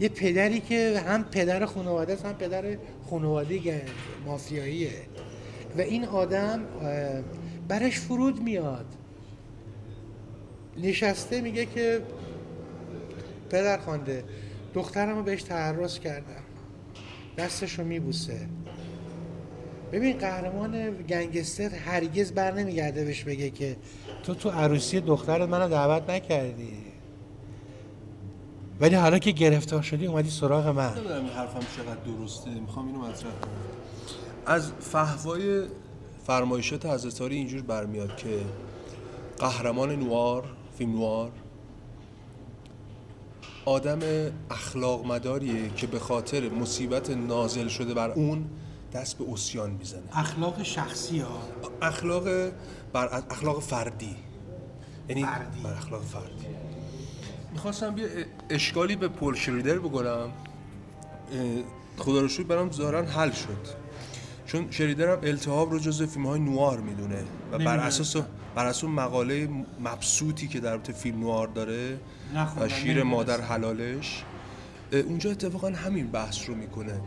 [0.00, 2.76] یه پدری که هم پدر خانواده هم پدر
[3.10, 3.82] خانواده
[4.26, 4.92] مافیاییه.
[5.76, 6.60] و این آدم
[7.68, 8.86] برش فرود میاد.
[10.76, 12.02] نشسته میگه که
[13.50, 14.24] پدر خوانده
[14.74, 16.42] دخترم رو بهش تعرض کردم.
[17.38, 18.38] دستش رو میبوسه.
[19.92, 23.76] ببین قهرمان گنگستر هرگز بر نمیگرده بهش بگه که
[24.22, 26.72] تو تو عروسی دخترت منو دعوت نکردی.
[28.80, 30.94] ولی حالا که گرفتار شدی اومدی سراغ من.
[30.94, 32.50] نمی‌دونم این حرفم چقدر درسته.
[32.50, 33.50] می‌خوام اینو مطرح کنم.
[34.46, 35.62] از فهوای
[36.26, 38.38] فرمایشات حضرت عالی اینجور برمیاد که
[39.38, 40.44] قهرمان نوار
[40.78, 41.30] فیلم نوار
[43.64, 43.98] آدم
[44.50, 48.44] اخلاق مداریه که به خاطر مصیبت نازل شده بر اون
[48.94, 50.02] دست به اسیان می‌زنه.
[50.12, 51.42] اخلاق شخصی ها.
[51.82, 52.24] اخلاق
[52.92, 54.16] بر اخلاق فردی.
[55.08, 55.60] یعنی فردی.
[55.62, 56.46] بر اخلاق فردی.
[57.52, 58.08] می‌خواستم یه
[58.50, 60.30] اشکالی به پول شریدر بکنم اه،
[61.96, 63.82] خدا رو شکر برام ظاهرا حل شد.
[64.46, 68.16] چون شریدر هم التهاب رو جزو فیلم های نوار می‌دونه و بر اساس
[68.54, 69.48] بر اساس مقاله
[69.80, 71.98] مبسوطی که در فیلم نوار داره
[72.60, 73.02] و شیر.
[73.02, 74.24] مادر حلالش
[74.92, 77.00] اونجا اتفاقا همین بحث رو می‌کنه.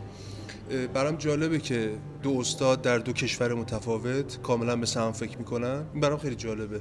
[0.94, 5.84] برام جالبه که دو استاد در دو کشور متفاوت کاملا به هم فکر می‌کنن.
[5.92, 6.80] این برام خیلی جالبه.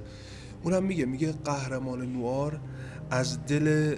[0.63, 2.59] اونم میگه میگه قهرمان نوار
[3.11, 3.95] از دل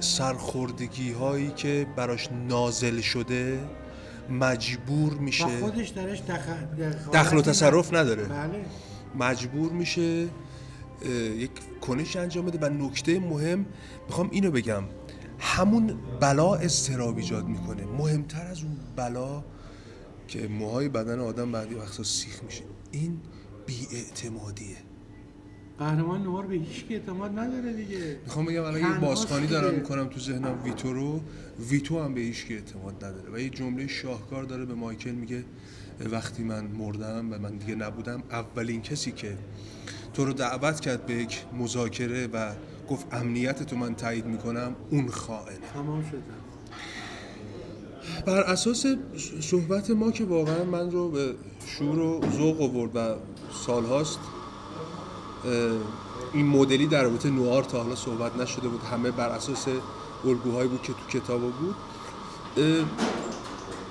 [0.00, 3.58] سرخوردگی هایی که براش نازل شده
[4.30, 5.46] مجبور میشه.
[5.46, 6.40] و خودش درش دخ...
[7.12, 8.24] دخل و تصرف نداره.
[8.24, 8.64] بله.
[9.18, 10.26] مجبور میشه
[11.36, 11.50] یک
[11.80, 12.58] کنش انجام بده.
[12.66, 13.66] و نکته مهم
[14.06, 14.82] می‌خوام اینو بگم.
[15.40, 17.84] همون بلا استراب ایجاد می‌کنه.
[17.84, 19.44] مهمتر از اون بلا
[20.28, 22.62] که موهای بدن آدم بعدی وقتا سیخ میشه.
[22.92, 23.20] این
[23.66, 24.76] بیاعتمادیه.
[25.78, 28.18] قهرمان نوار به هیچ اعتماد نداره دیگه.
[28.24, 29.74] می‌خوام بگم الان یه تنهاست بازخوانی دارم.
[29.74, 30.62] می‌کنم تو ذهنم.
[30.64, 31.20] ویتو رو
[31.70, 33.34] ویتو هم به هیچ اعتماد نداره.
[33.34, 35.44] و یه جمله شاهکار داره به مایکل میگه
[36.10, 39.36] وقتی من مردم و من دیگه نبودم اولین کسی که
[40.14, 42.52] تو رو دعوت کرد به یک مذاکره و
[42.90, 45.58] گفت امنیت تو من تایید می‌کنم اون خائنه.
[45.74, 46.22] تمام شده.
[48.26, 48.86] بر اساس
[49.40, 51.34] صحبت ما که واقعا من رو به
[51.66, 53.14] شور و ذوق آورد و
[53.66, 54.18] سالهاست
[56.32, 58.80] این مدلی در رابطه نوار تا حالا صحبت نشده بود.
[58.82, 59.66] همه بر اساس
[60.24, 61.74] الگوهایی بود که تو کتابا بود.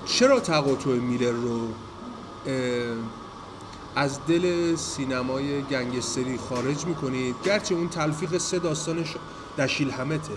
[0.06, 1.68] چرا تقاطع میلر رو
[3.96, 7.34] از دل سینمای گنگستری خارج می‌کنید.
[7.44, 9.16] گرچه اون تلفیق سه داستانش
[9.58, 10.32] دشیل همته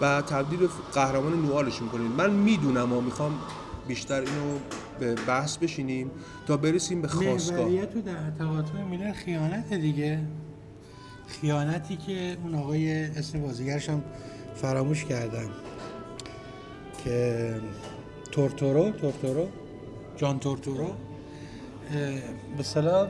[0.00, 2.10] و تبدیل قهرمان نوارش می‌کنید.
[2.10, 3.38] من می‌دونم و می‌خوام
[3.88, 4.58] بیشتر اینو
[5.00, 6.10] به بحث بشینیم
[6.46, 7.60] تا برسیم به خواستگاه.
[7.60, 10.20] محوریت تو در تقاطع میلر خیانت دیگه.
[11.26, 14.04] خیانتی که اون آقای اسم بازیگرش هم
[14.54, 15.50] فراموش کردم
[17.04, 17.60] که
[18.32, 19.48] تورتورو تورتورو
[20.16, 20.94] جان تورتورو.
[22.56, 23.08] به صلاح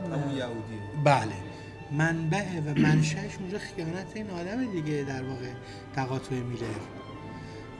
[1.03, 1.33] بله.
[1.91, 5.51] منبع و منشأش اونجا خیانت این آدم دیگه در واقع
[5.95, 6.63] تقاطع میلر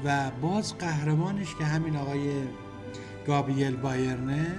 [0.06, 2.30] و باز قهرمانش که همین آقای
[3.28, 4.56] گابریل بایرنه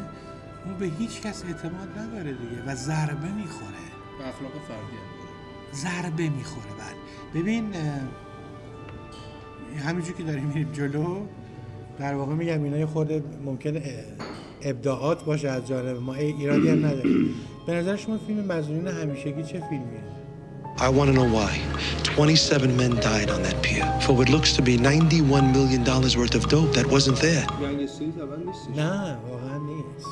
[0.64, 3.70] اون به هیچ کس اعتماد نداره دیگه و ضربه می‌خوره.
[4.18, 4.98] به اخلاق فردی
[5.74, 7.42] ضربه می‌خوره بله.
[7.42, 7.74] ببین
[9.84, 11.26] همینجور که داریم میریم جلو
[11.98, 14.04] در واقع میگم اینا یه خورده ممکنه
[14.62, 16.14] ابداعات باشه از جانب ما.
[16.14, 17.10] ای- ایرادی هم نداره.
[17.66, 20.00] به نظر شما فیلم مظنون همیشگی چه فیلمیه؟
[20.78, 21.52] I want to know why.
[22.16, 26.34] 27 men died on that pier for what looks to be 91 million dollars worth
[26.40, 27.46] of dope that wasn't there.
[28.76, 30.06] نه واقعا نیست.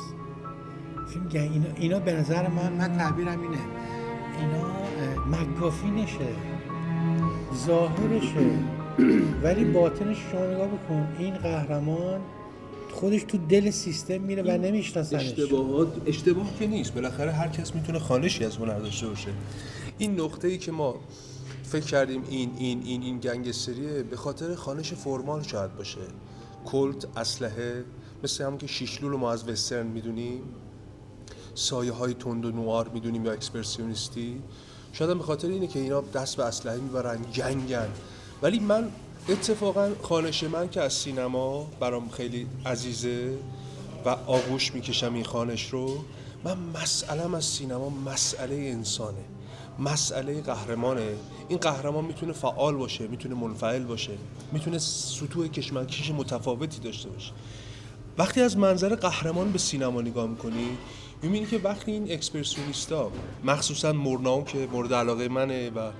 [1.13, 3.57] فیلم گنگ- اینا, اینا به نظر من من تعبیرم اینه.
[4.39, 4.65] اینا
[5.37, 6.27] مگافینشه
[7.65, 8.49] ظاهرشه.
[9.43, 11.07] ولی باطنش شما نگاه بکن.
[11.19, 12.19] این قهرمان
[12.99, 15.21] خودش تو دل سیستم میره و نمیشناسنش.
[15.21, 16.93] اشتباهات اشتباه که نیست.
[16.93, 19.29] بالاخره هر کس می‌تونه خانشی از هنر داشته باشه.
[19.97, 20.95] این نقطه ای که ما
[21.63, 26.01] فکر کردیم این این این این گنگستریه به خاطر خانش فرمال شاید باشه.
[26.65, 27.83] کلت اسلحه
[28.23, 30.41] مثل همون که شیشلو رو ما از وسترن می‌دونیم.
[31.55, 34.41] سایه های تند و نوار می‌دونیم یا اکسپرسیونیستی.
[34.93, 37.87] شاید هم به خاطر اینه که اینا دست به اسلحه می‌برن گنگن
[38.41, 38.87] ولی من
[39.27, 43.37] اتفاقا خانش من که از سینما برام خیلی عزیزه
[44.05, 45.97] و آغوش می‌کشم این خانش رو
[46.43, 49.17] من مسئلم از سینما مسئله انسانه
[49.79, 51.15] مسئله قهرمانه.
[51.49, 54.11] این قهرمان می‌تونه فعال باشه می‌تونه منفعل باشه
[54.51, 57.31] می‌تونه سطوح کشمکش متفاوتی داشته باشه.
[58.17, 60.77] وقتی از منظر قهرمان به سینما نگاه می‌کنی
[61.21, 63.11] می‌بینی که وقتی این اکسپرسیونیستا
[63.43, 65.91] مخصوصا مورناو که مورد علاقه منه و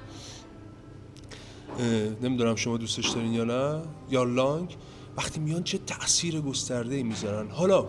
[2.21, 4.75] نمی‌دونم شما دوستش دارین یا نه یا لانگ.
[5.17, 7.49] وقتی میان چه تاثیر گسترده ای می‌ذارن.
[7.49, 7.87] حالا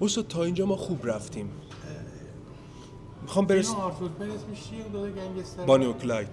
[0.00, 1.50] استاد تا اینجا ما خوب رفتیم.
[3.22, 5.64] می‌خوام برس فیلم آرتور پرز میشه یک دو گنگستر.
[5.64, 6.28] بانی و کلاید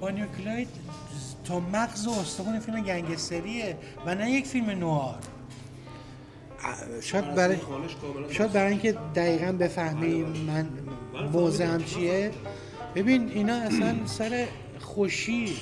[0.00, 0.68] بانیو کلاید
[1.44, 5.18] تا مغز و استخون فیلم گنگستریه و نه یک فیلم نوار.
[7.02, 7.56] شاید برای
[8.30, 10.68] شاید برای اینکه دقیقا بفهمیم من
[11.32, 12.32] موضعم چیه.
[12.94, 14.46] ببین اینا اصلا سر
[14.80, 15.56] خوشی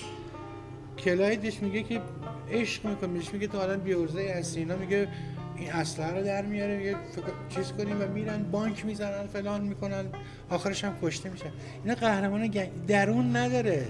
[1.04, 2.00] کلایدش میگه که
[2.50, 4.60] عشق می‌کنه بهش میگه تو آدم بیورزه هستی.
[4.60, 5.08] اینا میگه
[5.56, 6.76] این اسلحه رو در میاره.
[6.76, 6.96] میگه
[7.54, 10.04] چیز کنیم و میرن بانک می‌زنن فلان می‌کنن.
[10.50, 11.52] آخرش هم کشته میشن
[11.84, 12.50] اینا قهرمان
[12.88, 13.86] درون نداره.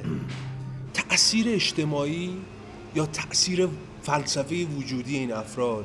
[0.95, 2.37] تأثیر اجتماعی
[2.95, 3.69] یا تأثیر
[4.03, 5.85] فلسفه وجودی این افراد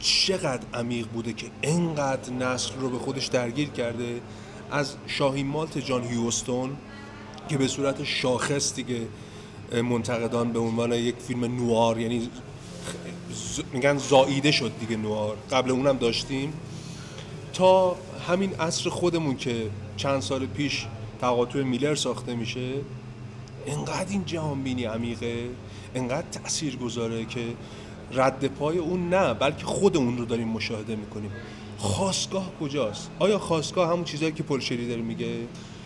[0.00, 4.20] چقدر عمیق بوده که انقدر نسل رو به خودش درگیر کرده؟
[4.70, 6.76] از شاهین مالت جان هیوستون
[7.48, 9.00] که به صورت شاخص دیگه
[9.72, 12.20] منتقدان به عنوان یک فیلم نوار یعنی
[13.34, 15.36] ز- میگن زاییده شد دیگه نوار.
[15.50, 16.52] قبل اونم داشتیم.
[17.52, 17.96] تا
[18.28, 19.66] همین عصر خودمون که
[19.96, 20.86] چند سال پیش
[21.20, 22.70] تقاطع میلر ساخته میشه
[23.66, 25.48] انقدر این جهان بینی عمیقه
[25.94, 27.40] انقدر تأثیر گذاره که
[28.12, 31.30] رد پای اون نه بلکه خود اون رو داریم مشاهده می‌کنیم.
[31.78, 35.34] خواستگاه کجاست؟ آیا خواستگاه همون چیزهایی که پلشری داره میگه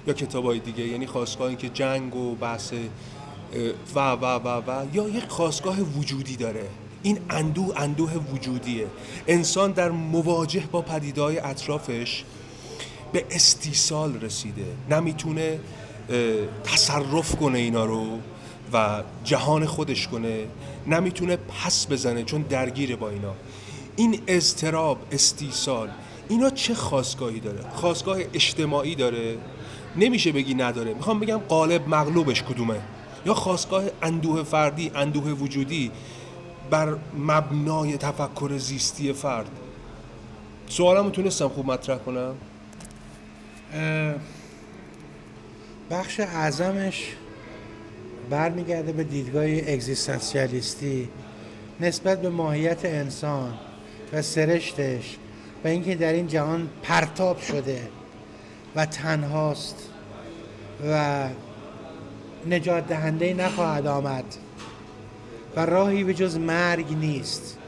[0.07, 2.73] یا کتابای دیگه؟ یعنی خواستگاه این که جنگ و بحث
[3.95, 6.69] و و و و یا یک خواستگاه وجودی داره.
[7.03, 8.87] این اندوه اندوه وجودیه.
[9.27, 12.25] انسان در مواجه با پدیدهای اطرافش
[13.13, 14.65] به استیصال رسیده.
[14.91, 15.59] نمی‌تونه
[16.65, 18.07] تصرف کنه اینا رو
[18.73, 20.45] و جهان خودش کنه.
[20.87, 23.35] نمی‌تونه پس بزنه چون درگیره با اینا.
[23.97, 25.89] این اضطراب استیصال
[26.29, 29.37] اینا چه خواستگاهی داره؟ خواستگاه اجتماعی داره.
[29.97, 30.95] نمیشه بگی نداره.
[30.95, 32.81] می‌خوام بگم قالب مغلوبش کدومه.
[33.27, 35.91] یا خواستگاه اندوه فردی اندوه وجودی
[36.71, 39.47] بر مبنای تفکر زیستی فرد؟
[40.69, 42.35] سوالمو تونستم خوب مطرح کنم.
[45.91, 47.05] بخش اعظمش
[48.31, 51.09] برمیگرده به دیدگاه اگزیستانسیالیستی
[51.81, 53.55] نسبت به ماهیت انسان
[54.13, 55.17] و سرشتش
[55.65, 57.89] و اینکه در این جهان پرتاب شده
[58.77, 59.77] و تنهاست
[60.89, 61.29] و
[62.47, 64.25] نجات دهنده نخواهد آمد
[65.57, 67.59] و راهی به جز مرگ نیست.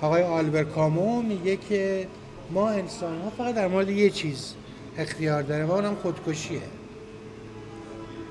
[0.00, 2.06] آقای آلبر کامو میگه که
[2.50, 4.54] ما انسان ها فقط در مورد یه چیز
[4.98, 6.60] اختیار داریم و اونم خودکشیه.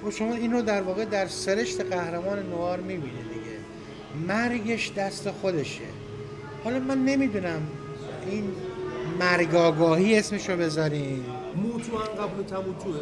[0.07, 3.57] و شما اینو در واقع در سرشت قهرمان نوار می‌بینید دیگه.
[4.27, 5.81] مرگش دست خودشه.
[6.63, 7.61] حالا من نمی‌دونم
[8.29, 8.43] این
[9.19, 11.25] مرگ آگاهی اسمشو بذاریم
[11.55, 12.99] موتو ان قبل تموتوه.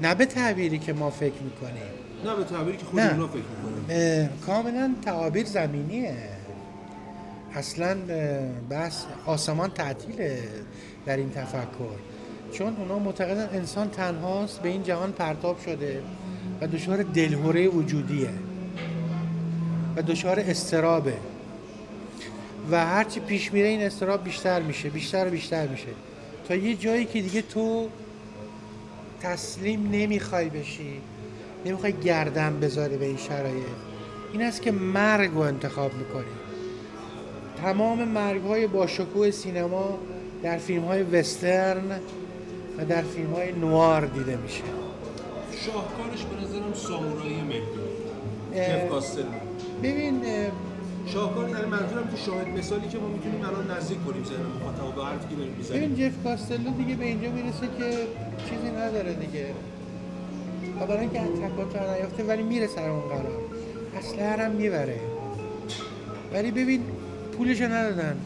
[0.00, 1.82] نه به تعبیری که ما فکر می‌کنیم.
[2.24, 3.12] نه به تعبیری که خود نه.
[3.12, 6.14] اونا فکر می‌کنن اه، کاملا تعابیر زمینیه.
[7.54, 7.96] اصلا
[8.70, 10.42] بس آسمان تعطیله
[11.06, 11.96] در این تفکر.
[12.52, 16.02] چون اونا معتقدن انسان تنهاست به این جهان پرتاب شده
[16.60, 18.30] و دچار دلهوره وجودیه
[19.96, 21.14] و دچار استرابه.
[22.70, 25.88] و هرچی پیش میره این استراب بیشتر میشه بیشتر و بیشتر میشه.
[26.48, 27.88] تا یه جایی که دیگه تو
[29.22, 31.00] تسلیم نمی‌خوای بشی.
[31.66, 33.66] نمی‌خوای گردن بذاری به این شرایط.
[34.32, 36.24] این است که مرگ رو انتخاب می‌کنی.
[37.62, 39.98] تمام مرگ های با شکوه سینما
[40.42, 42.00] در فیلم های وسترن
[42.78, 44.62] و در فیلم های نوار دیده میشه.
[45.60, 47.86] شاهکارش به نظرم سامورایی مهدی.
[49.82, 50.22] ببین
[51.06, 54.94] اه، شاهکار یعنی منظورم که شاهد مثالی که ما می‌تونیم الان نزدیک کنیم ذهن مخاطب
[54.96, 55.94] به حرفی که داریم می‌زنیم.
[55.94, 57.90] جف کاستلو دیگه به اینجا می‌رسه که
[58.48, 59.46] چیزی نداره دیگه.
[60.80, 63.38] و برای اینکه تکاتر نیافته ولی میره سر اون قرار.
[63.98, 65.00] اسلحه هم می‌بره.
[66.32, 66.82] ولی ببین
[67.38, 68.16] پولش ندادن.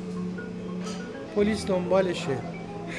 [1.37, 2.39] پلیس دنبالشه.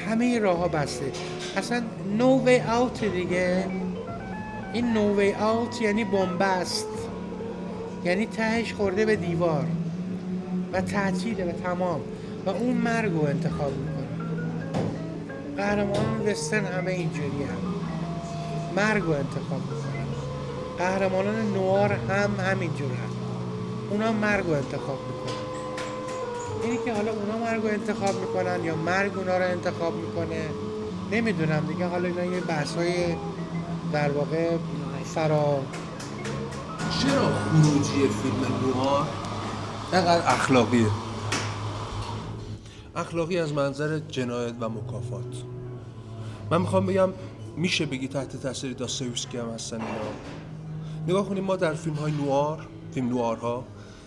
[0.06, 1.12] همه راه ها بسته.
[1.56, 1.82] اصلا
[2.18, 3.66] نو وی اوت دیگه.
[4.72, 6.86] این نو وی اوت یعنی بنبست
[8.04, 9.66] یعنی تهش خورده به دیوار
[10.72, 12.00] و تعطیله و تمام
[12.46, 14.02] و اون مرگ رو انتخاب می‌کنه.
[15.56, 17.72] قهرمانان وسترن همه اینجوری هم.
[18.76, 20.06] مرگ رو انتخاب می‌کنن.
[20.78, 23.12] قهرمانان نوار هم همینجور هم.
[23.90, 25.42] اونا مرگ رو انتخاب می‌کنن.
[26.64, 30.40] اینی که حالا اونا مرگ رو انتخاب می‌کنن یا مرگ اونا رو انتخاب می‌کنه
[31.12, 31.86] نمی‌دونم دیگه.
[31.86, 32.94] حالا اینا یه بحث های
[33.92, 34.50] در واقع
[35.14, 35.60] فرا
[37.00, 39.06] چرا خروجی فیلم نوار
[39.92, 40.86] اینقدر اخلاقیه؟
[42.96, 45.42] اخلاقی از منظر جنایت و مکافات.
[46.50, 47.08] من می‌خوام بگم
[47.56, 49.88] میشه بگی تحت تاثیر داستایوفسکی هم هستن اینا.
[51.06, 53.64] نگاه کنیم ما در فیلم های نوار فیلم نوارها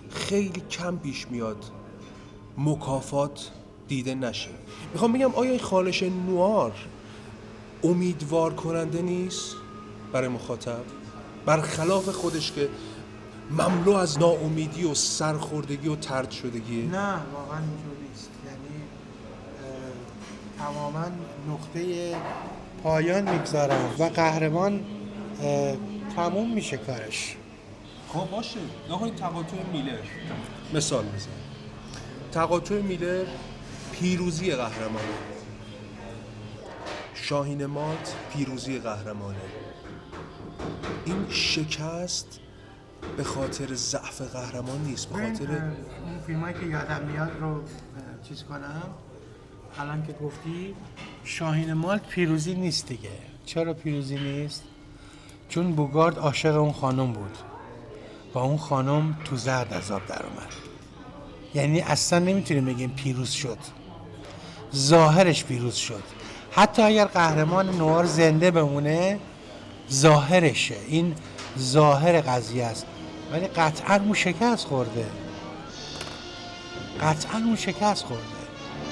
[0.09, 1.65] خیلی کم پیش میاد
[2.57, 3.51] مکافات
[3.87, 4.49] دیده نشه.
[4.93, 6.71] می‌خوام بگم آیا این خانش نوار
[7.83, 9.55] امیدوار کننده نیست
[10.13, 10.94] برای مخاطب؟
[11.45, 12.69] برخلاف خودش که
[13.51, 16.85] مملو از ناامیدی و سرخوردگی و ترد شدگیه.
[16.85, 18.29] نه واقعا اینجوری نیست.
[18.45, 18.83] یعنی
[20.59, 21.05] تماما
[21.49, 22.15] نقطه
[22.83, 24.85] پایان می‌گذارن و قهرمان
[26.15, 27.35] تموم میشه کارش.
[28.13, 28.59] خب باشه.
[28.89, 29.97] نکنید تقاطع میلر.
[30.73, 31.29] مثال بزن.
[32.31, 33.25] تقاطع میلر
[33.91, 35.05] پیروزی قهرمانه.
[37.13, 39.37] شاهین مات پیروزی قهرمانه.
[41.05, 42.39] این شکست
[43.17, 47.61] به خاطر ضعف قهرمان نیست به خاطر اون فیلم هایی که یادم میاد رو
[48.29, 48.83] چیز کنم.
[49.79, 50.75] الان که گفتی
[51.23, 53.09] شاهین مالت پیروزی نیست دیگه.
[53.45, 54.63] چرا پیروزی نیست؟
[55.49, 57.37] چون بوگارد عاشق اون خانم بود.
[58.33, 60.53] و اون خانم تو زرد عذاب در اومد.
[61.53, 63.57] یعنی اصلا نمی‌تونیم بگیم پیروز شد.
[64.75, 66.03] ظاهرش پیروز شد.
[66.51, 69.19] حتی اگر قهرمان نوار زنده بمونه
[69.91, 71.15] ظاهرشه این
[71.59, 72.85] ظاهر قضیه است
[73.31, 75.05] ولی قطعا اون شکست خورده
[77.01, 78.23] قطعا اون شکست خورده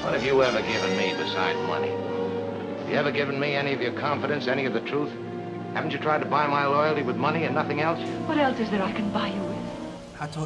[0.03, 1.93] What have you ever given me besides money?
[2.89, 5.11] You ever given me any of your confidence, any of the truth?
[5.75, 7.99] Haven't you tried to buy my loyalty with money and nothing else?
[8.29, 9.63] What else is there I can buy you with?
[10.19, 10.39] حتی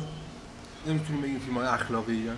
[0.87, 2.29] نمی‌تونیم بگیم فیلم های اخلاقی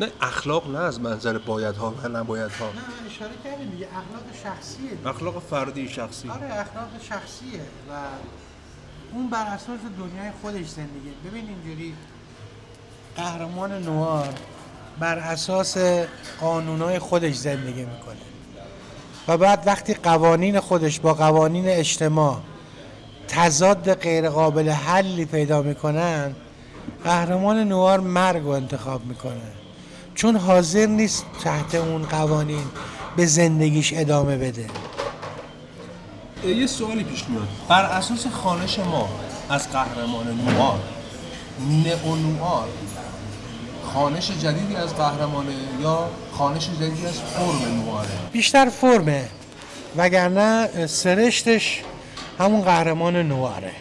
[0.00, 2.72] نه اخلاق نه از منظر باید ها و نباید ها نه
[3.10, 4.90] اشاره کردیم دیگه اخلاق شخصیه.
[5.06, 6.30] اخلاق فردی شخصی.
[6.30, 7.92] آره اخلاق شخصیه و
[9.12, 11.94] اون بر اساس دنیای خودش زندگی ببین اینجوری
[13.16, 14.28] قهرمان نوار
[14.98, 15.76] بر اساس
[16.40, 18.16] قانونای خودش زندگی می‌کنه.
[19.28, 22.40] و بعد وقتی قوانین خودش با قوانین اجتماع
[23.28, 26.34] تضاد غیر قابل حلی پیدا می‌کنن
[27.04, 29.59] قهرمان نوار مرگ رو انتخاب می‌کنه.
[30.20, 32.64] چون حاضر نیست تحت اون قوانین
[33.16, 34.66] به زندگیش ادامه بده.
[36.44, 37.48] یه سوالی پیش میاد.
[37.68, 39.08] بر اساس خانش ما
[39.50, 40.78] از قهرمان نوار
[41.84, 42.68] نئو نوار
[43.84, 45.52] خانش جدیدی از قهرمانه
[45.82, 49.28] یا خانش جدیدی از فرم نواره؟ بیشتر فرمه
[49.96, 51.82] وگرنه سرشتش
[52.38, 53.72] همون قهرمان نواره.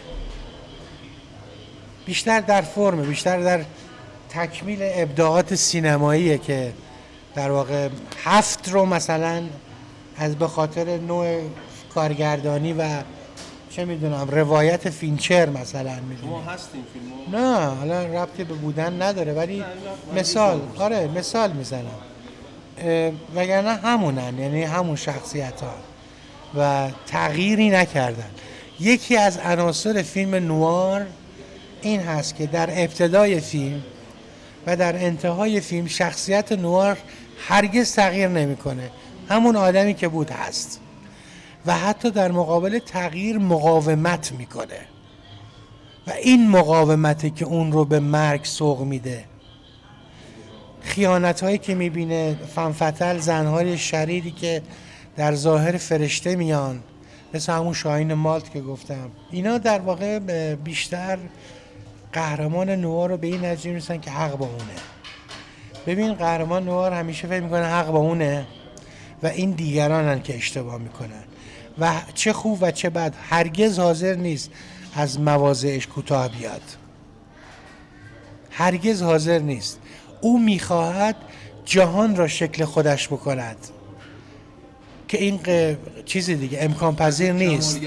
[2.05, 3.65] بیشتر در فرمه بیشتر در
[4.29, 6.73] تکمیل ابداعات سینماییه که
[7.35, 7.89] در واقع
[8.23, 9.43] هفت رو مثلا
[10.17, 11.41] از به خاطر نوع
[11.93, 12.83] کارگردانی و
[13.69, 19.33] چه می‌دونم روایت فینچر مثلا می‌دونم شما هستین فیلمو نه حالا ربطی به بودن نداره
[19.33, 19.63] ولی
[20.15, 21.99] مثال آره مثال می‌زنم.
[23.35, 25.73] وگرنه همونن یعنی همون شخصیت ها
[26.57, 28.29] و تغییری نکردن.
[28.79, 31.05] یکی از عناصر فیلم نوار
[31.81, 33.81] این هست که در ابتدای فیلم
[34.67, 36.97] و در انتهای فیلم شخصیت نوار
[37.47, 38.89] هرگز تغییر نمی‌کنه.
[39.29, 40.79] همون آدمی که بود هست.
[41.65, 44.79] و حتی در مقابل تغییر مقاومت می‌کنه.
[46.07, 49.25] و این مقاومته که اون رو به مرگ سوق میده.
[50.81, 54.61] خیانت هایی که می‌بینه فنفتل زنهای شریری که
[55.17, 56.79] در ظاهر فرشته میان.
[57.33, 59.11] مثل همون شاهین مالت که گفتم.
[59.31, 60.19] اینا در واقع
[60.55, 61.17] بیشتر
[62.13, 64.75] قهرمان نوار رو به این نتیجه می‌رسن که حق با اونه.
[65.87, 68.47] ببین قهرمان نوار همیشه فکر می‌کنه حق با اونه
[69.23, 71.23] و این دیگرانن که اشتباه می‌کنن.
[71.79, 74.51] و چه خوب و چه بد هرگز حاضر نیست
[74.95, 76.61] از مواضعش کوتاه بیاد.
[78.51, 79.79] هرگز حاضر نیست.
[80.21, 81.15] او می‌خواهد
[81.65, 83.57] جهان را شکل خودش بکند.
[85.07, 87.83] که این ق- چیزی دیگه امکان پذیر نیست هم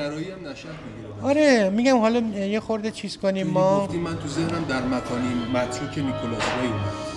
[1.23, 5.99] آره میگم حالا یه خورده چیز کنیم ما گفتیم من تو ذهنم در مکانی متروک
[5.99, 7.13] نیکولاس رای اومد.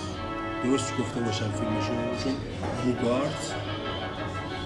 [0.64, 2.32] درست گفته باشم فیلمشو چون
[2.84, 3.54] بوگارت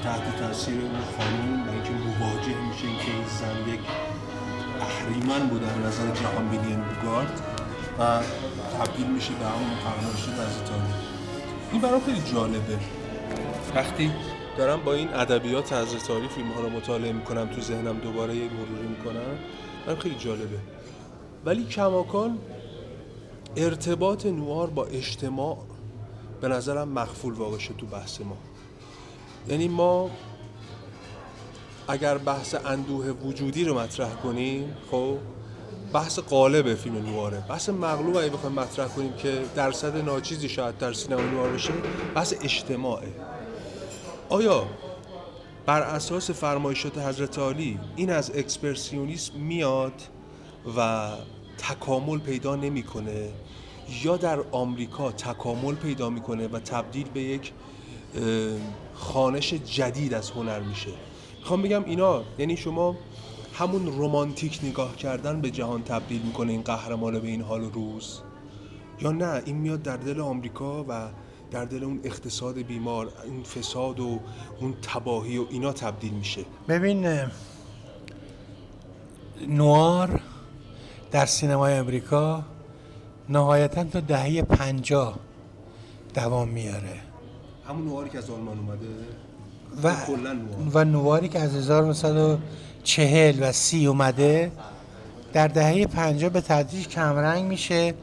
[0.04, 3.80] تحت تاثیر اون خانوم و اینکه مواجه میشه اینکه این زن یک
[4.80, 7.40] اهریمن بود در نظر جهان بینی این بوگارت
[7.98, 8.20] و
[8.78, 10.54] تبدیل میشه به همون شده از
[11.72, 12.78] این برام خیلی جالبه.
[13.74, 14.10] وقتی
[14.60, 18.52] دارم با این ادبیات حضرت عالی فیلم ها رو مطالعه می‌کنم تو ذهنم دوباره یک
[18.52, 19.38] مروری می‌کنم.
[19.86, 20.58] برام خیلی جالبه.
[21.44, 22.38] ولی کماکان
[23.56, 25.58] ارتباط نوار با اجتماع
[26.40, 28.36] به نظرم مخفول واقع شد تو بحث ما.
[29.48, 30.10] یعنی ما
[31.88, 35.16] اگر بحث اندوه وجودی رو مطرح کنیم خب
[35.92, 37.44] بحث قالب فیلم نواره.
[37.48, 41.72] بحث مغلوب اگه بخوایم مطرح کنیم که درصد ناچیزی شاید در سینما نوار بشه
[42.14, 43.08] بحث اجتماعه.
[44.30, 44.66] آیا
[45.66, 49.92] بر اساس فرمایشات حضرت عالی این از اکسپرسیونیسم میاد
[50.76, 51.10] و
[51.58, 53.28] تکامل پیدا نمی‌کنه
[54.02, 57.52] یا در آمریکا تکامل پیدا می‌کنه و تبدیل به یک
[58.94, 60.92] خانش جدید از هنر میشه؟
[61.38, 62.96] می‌خوام بگم اینا یعنی شما
[63.54, 68.20] همون رومانتیک نگاه کردن به جهان تبدیل می‌کنه این قهرمان به این حال و روز.
[69.00, 71.08] یا نه این میاد در دل آمریکا و
[71.50, 74.20] در دل اون اقتصاد بیمار این فساد و
[74.60, 77.06] اون تباهی و اینا تبدیل میشه ببین
[79.48, 80.20] نوار
[81.10, 82.42] در سینمای امریکا
[83.28, 85.18] نهایتا تا دهه پنجاه
[86.14, 87.00] دوام میاره
[87.68, 88.86] همون نواری که از آلمان اومده
[89.82, 90.84] و, نوار.
[90.84, 94.52] و نواری که از 1940 و سی اومده
[95.32, 97.94] در دهه 50 به تدریج کمرنگ میشه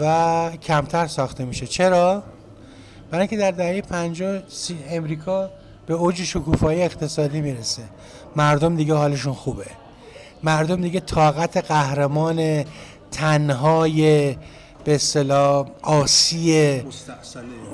[0.00, 2.22] و کمتر ساخته میشه چرا؟
[3.12, 5.50] برای اینکه در دهه 50 سی- امریکا
[5.86, 7.82] به اوج شکوفایی اقتصادی می‌رسه.
[8.36, 9.66] مردم دیگه حالشون خوبه.
[10.42, 12.64] مردم دیگه طاقت قهرمان
[13.10, 14.36] تنهای
[14.84, 16.52] به اصطلاح آسی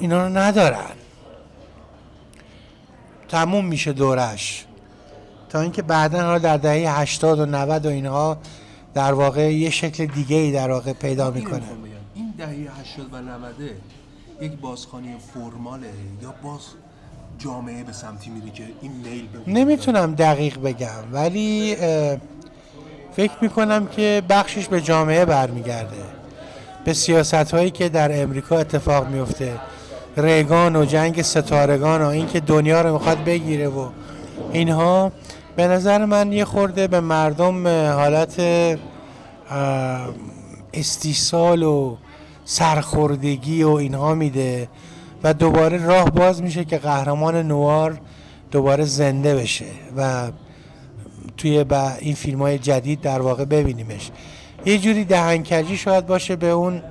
[0.01, 0.91] اینا رو ندارن.
[3.29, 4.65] تموم میشه دورش.
[5.49, 8.39] تا اینکه بعدا حالا در دهه 80 و 90 و اینها
[8.95, 11.63] در واقع یه شکل دیگه ای در واقع پیدا می‌کنه.
[12.15, 13.55] این دهه 80 و 90
[14.41, 15.87] یک بازخوانی فرماله
[16.23, 16.61] یا باز
[17.39, 21.77] جامعه به سمتی میره که این میل به نمی‌تونم دقیق بگم ولی
[23.17, 25.97] فکر می‌کنم که بخشش به جامعه برمیگرده.
[26.85, 29.61] به سیاست هایی که در امریکا اتفاق میفته
[30.17, 33.89] ریگان و جنگ ستارگان و اینکه دنیا رو می‌خواد بگیره و
[34.53, 35.13] اینها
[35.57, 38.43] به نظر من یه خورده به مردم حالت
[40.75, 41.97] استیصال و
[42.51, 44.69] سرخوردگی و اینها میده
[45.23, 48.01] و دوباره راه باز میشه که قهرمان نوار
[48.51, 49.65] دوباره زنده بشه
[49.97, 50.31] و
[51.37, 54.11] توی با این فیلم های جدید در واقع ببینیمش.
[54.67, 56.83] یه جوری دهنکجی شاید باشه به اون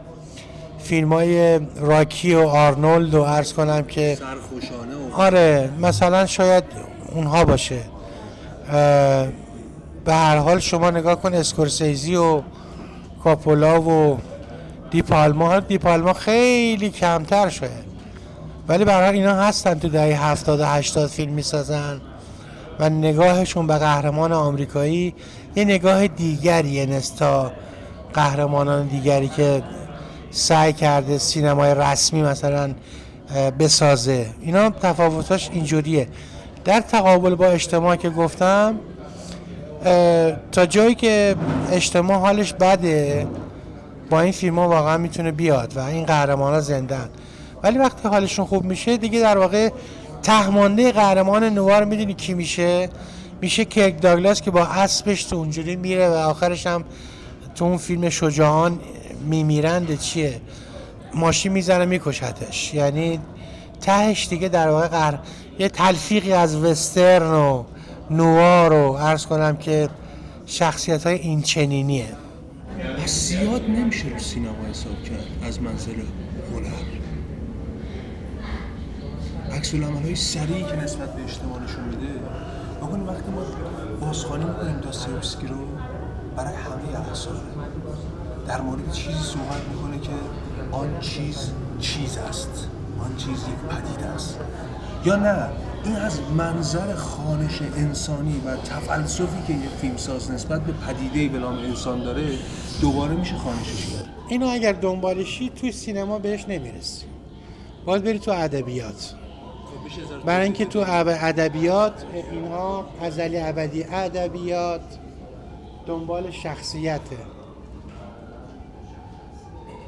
[0.79, 6.63] فیلم های راکی و آرنولد و عرض کنم که سرخوشانه آره مثلا شاید
[7.11, 7.79] اونها باشه.
[10.05, 12.41] به هر حال شما نگاه کن اسکورسیزی و
[13.23, 14.17] کاپولا و
[14.91, 17.69] دیپالما دیپالما خیلی کمتر شده.
[18.67, 22.01] ولی برای اینا هستن تو دهه 70 و 80 فیلم می‌سازن
[22.79, 25.13] و نگاهشون به قهرمان آمریکایی
[25.55, 27.51] یه نگاه دیگریه نستا
[28.13, 29.63] قهرمانان دیگری که
[30.31, 32.73] سعی کرده سینمای رسمی مثلا
[33.59, 34.25] بسازه.
[34.41, 36.07] اینا تفاوتاش اینجوریه.
[36.65, 38.75] در تقابل با اجتماع که گفتم
[40.51, 41.35] تا جایی که
[41.71, 43.27] اجتماع حالش بده
[44.09, 47.09] با این فیلم واقعا می‌تونه بیاد و این قهرمان ها زندن.
[47.63, 49.69] ولی وقتی حالشون خوب میشه دیگه در واقع
[50.23, 52.89] تهمانده قهرمان نوار می‌دونی کی میشه؟
[53.41, 56.83] میشه کرک داگلاس که با اسبش تو اونجوری میره و آخرش هم
[57.55, 58.79] تو اون فیلم شجاعان
[59.25, 60.41] میمیرند چیه؟
[61.13, 62.73] ماشین می‌زنه میکشتش.
[62.73, 63.19] یعنی
[63.81, 65.19] تهش دیگه در واقع قهر...
[65.59, 67.63] یه تلفیقی از وسترن و
[68.09, 69.89] نوار و عرض کنم که
[70.45, 72.05] شخصیت های این چنینیه
[73.03, 75.95] و زیاد نمیشه رو سینما حساب کرد از منظر
[76.53, 76.97] هنر.
[79.51, 82.13] عکس های سریعی که نسبت به اجتماع نشون میده
[82.81, 83.41] بکنیم وقتی ما
[84.05, 85.55] بازخوانی می‌کنیم داستایوفسکی رو
[86.35, 87.35] برای همه اعصار
[88.47, 90.11] در مورد چیزی صحبت می‌کنه که
[90.71, 92.67] آن چیز چیز است
[92.99, 94.39] آن چیز یک پدیده است.
[95.05, 95.49] یا نه؟
[95.87, 101.53] این از منظر خانش انسانی و تفلسفی که یک فیلمساز نسبت به پدیده به نام
[101.53, 102.23] انسان داره
[102.81, 104.09] دوباره میشه خانشش کرد.
[104.29, 107.05] اینو اگر دنبالشی توی سینما بهش نمی‌رسی.
[107.85, 109.15] باید بری تو ادبیات.
[110.25, 114.81] برای اینکه تو ادبیات اینها ازلی ابدی ادبیات
[115.85, 117.17] دنبال شخصیته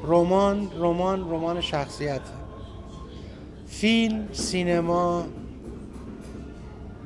[0.04, 2.20] رمان رمان رمان شخصیته
[3.66, 5.24] فیلم سینما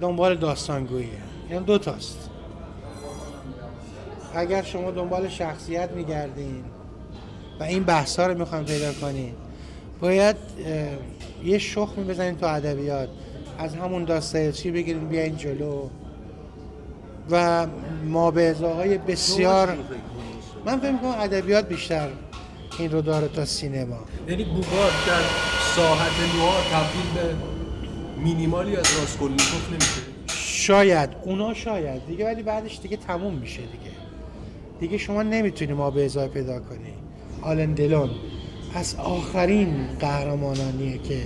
[0.05, 1.09] دنبال داستانگوییه
[1.51, 2.31] این دو تاست.
[4.35, 6.65] اگر شما دنبال شخصیت میگردین
[7.61, 9.33] و این بحث ها رو می‌خواین پیدا کنین
[10.01, 10.37] باید
[11.45, 13.09] یه شخمی بزنین تو ادبیات.
[13.59, 15.89] از همون داستایوفسکی بگیرین بیاین جلو.
[17.31, 17.67] و
[18.05, 19.77] مابعضه های بسیار
[20.67, 22.09] من فکر می‌کنم ادبیات بیشتر
[22.79, 23.99] این رو داره تا سینما.
[24.29, 25.23] یعنی بوگار در
[25.77, 27.54] ساحت نوار تبدیل به
[28.25, 30.01] مینیمالی از راسکولنیکوف نمیشه.
[30.27, 31.11] شاید.
[31.25, 32.07] اونا شاید.
[32.07, 33.95] دیگه ولی بعدش دیگه تموم میشه دیگه.
[34.81, 36.93] دیگه شما نمی‌تونی ما به ازای پیدا کنی.
[37.43, 38.11] آلن دلون.
[38.75, 41.20] از آخرین قهرمانانیه که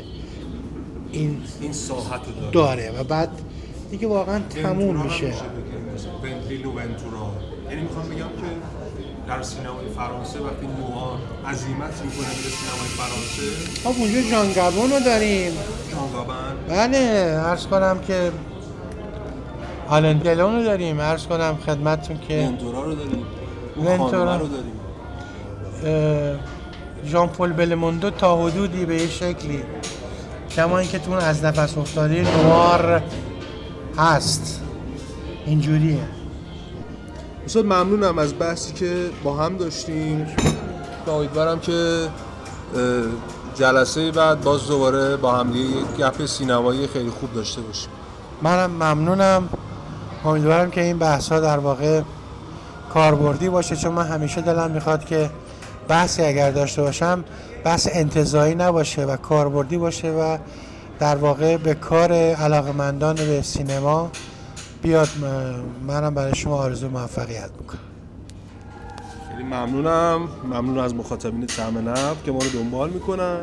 [1.12, 2.52] این این ساحت رو داره.
[2.52, 3.30] داره و بعد
[3.90, 5.26] دیگه واقعا تموم میشه.
[6.76, 7.32] ونتورا
[7.70, 8.48] یعنی می‌خوام بگم که
[9.28, 13.42] در سینمای فرانسه وقتی نوار عظیمت می‌کنه به سینمای فرانسه.
[13.84, 15.52] خب اونجا جان رو داریم.
[15.92, 16.98] جان گابن بله
[17.38, 18.32] عرض کنم که
[19.88, 21.00] آلن دلون رو داریم.
[21.00, 23.26] عرض کنم خدمتتون که ونتورا رو داریم.
[23.76, 24.08] ونتورا.
[24.08, 26.40] خانومه رو داریم.
[27.06, 29.62] ژان پل بلموندو تا حدودی به یه شکلی.
[30.56, 33.02] کما اینکه تو اون از نفس افتاده نوار
[33.98, 34.62] هست.
[35.46, 35.98] اینجوریه.
[37.48, 40.26] استاد ممنونم از بحثی که با هم داشتیم.
[41.08, 42.08] امیدوارم که
[43.54, 47.90] جلسه بعد باز دوباره با هم یک گپ سینمایی خیلی خوب داشته باشیم.
[48.42, 49.48] منم ممنونم.
[50.24, 52.02] امیدوارم که این بحث ها در واقع
[52.94, 55.30] کاربردی باشه چون من همیشه دلم می‌خواد که
[55.88, 57.24] بحثی اگر داشته باشم
[57.64, 60.38] بحث انتظایی نباشه و کاربردی باشه و
[60.98, 64.10] در واقع به کار علاقمندان به سینما
[64.82, 65.08] بیاد
[65.86, 67.78] منم برای شما آرزو موفقیت می‌کنم.
[69.30, 70.28] خیلی ممنونم.
[70.44, 71.46] ممنون از مخاطبین
[71.80, 73.40] نب که ما رو دنبال می‌کنن.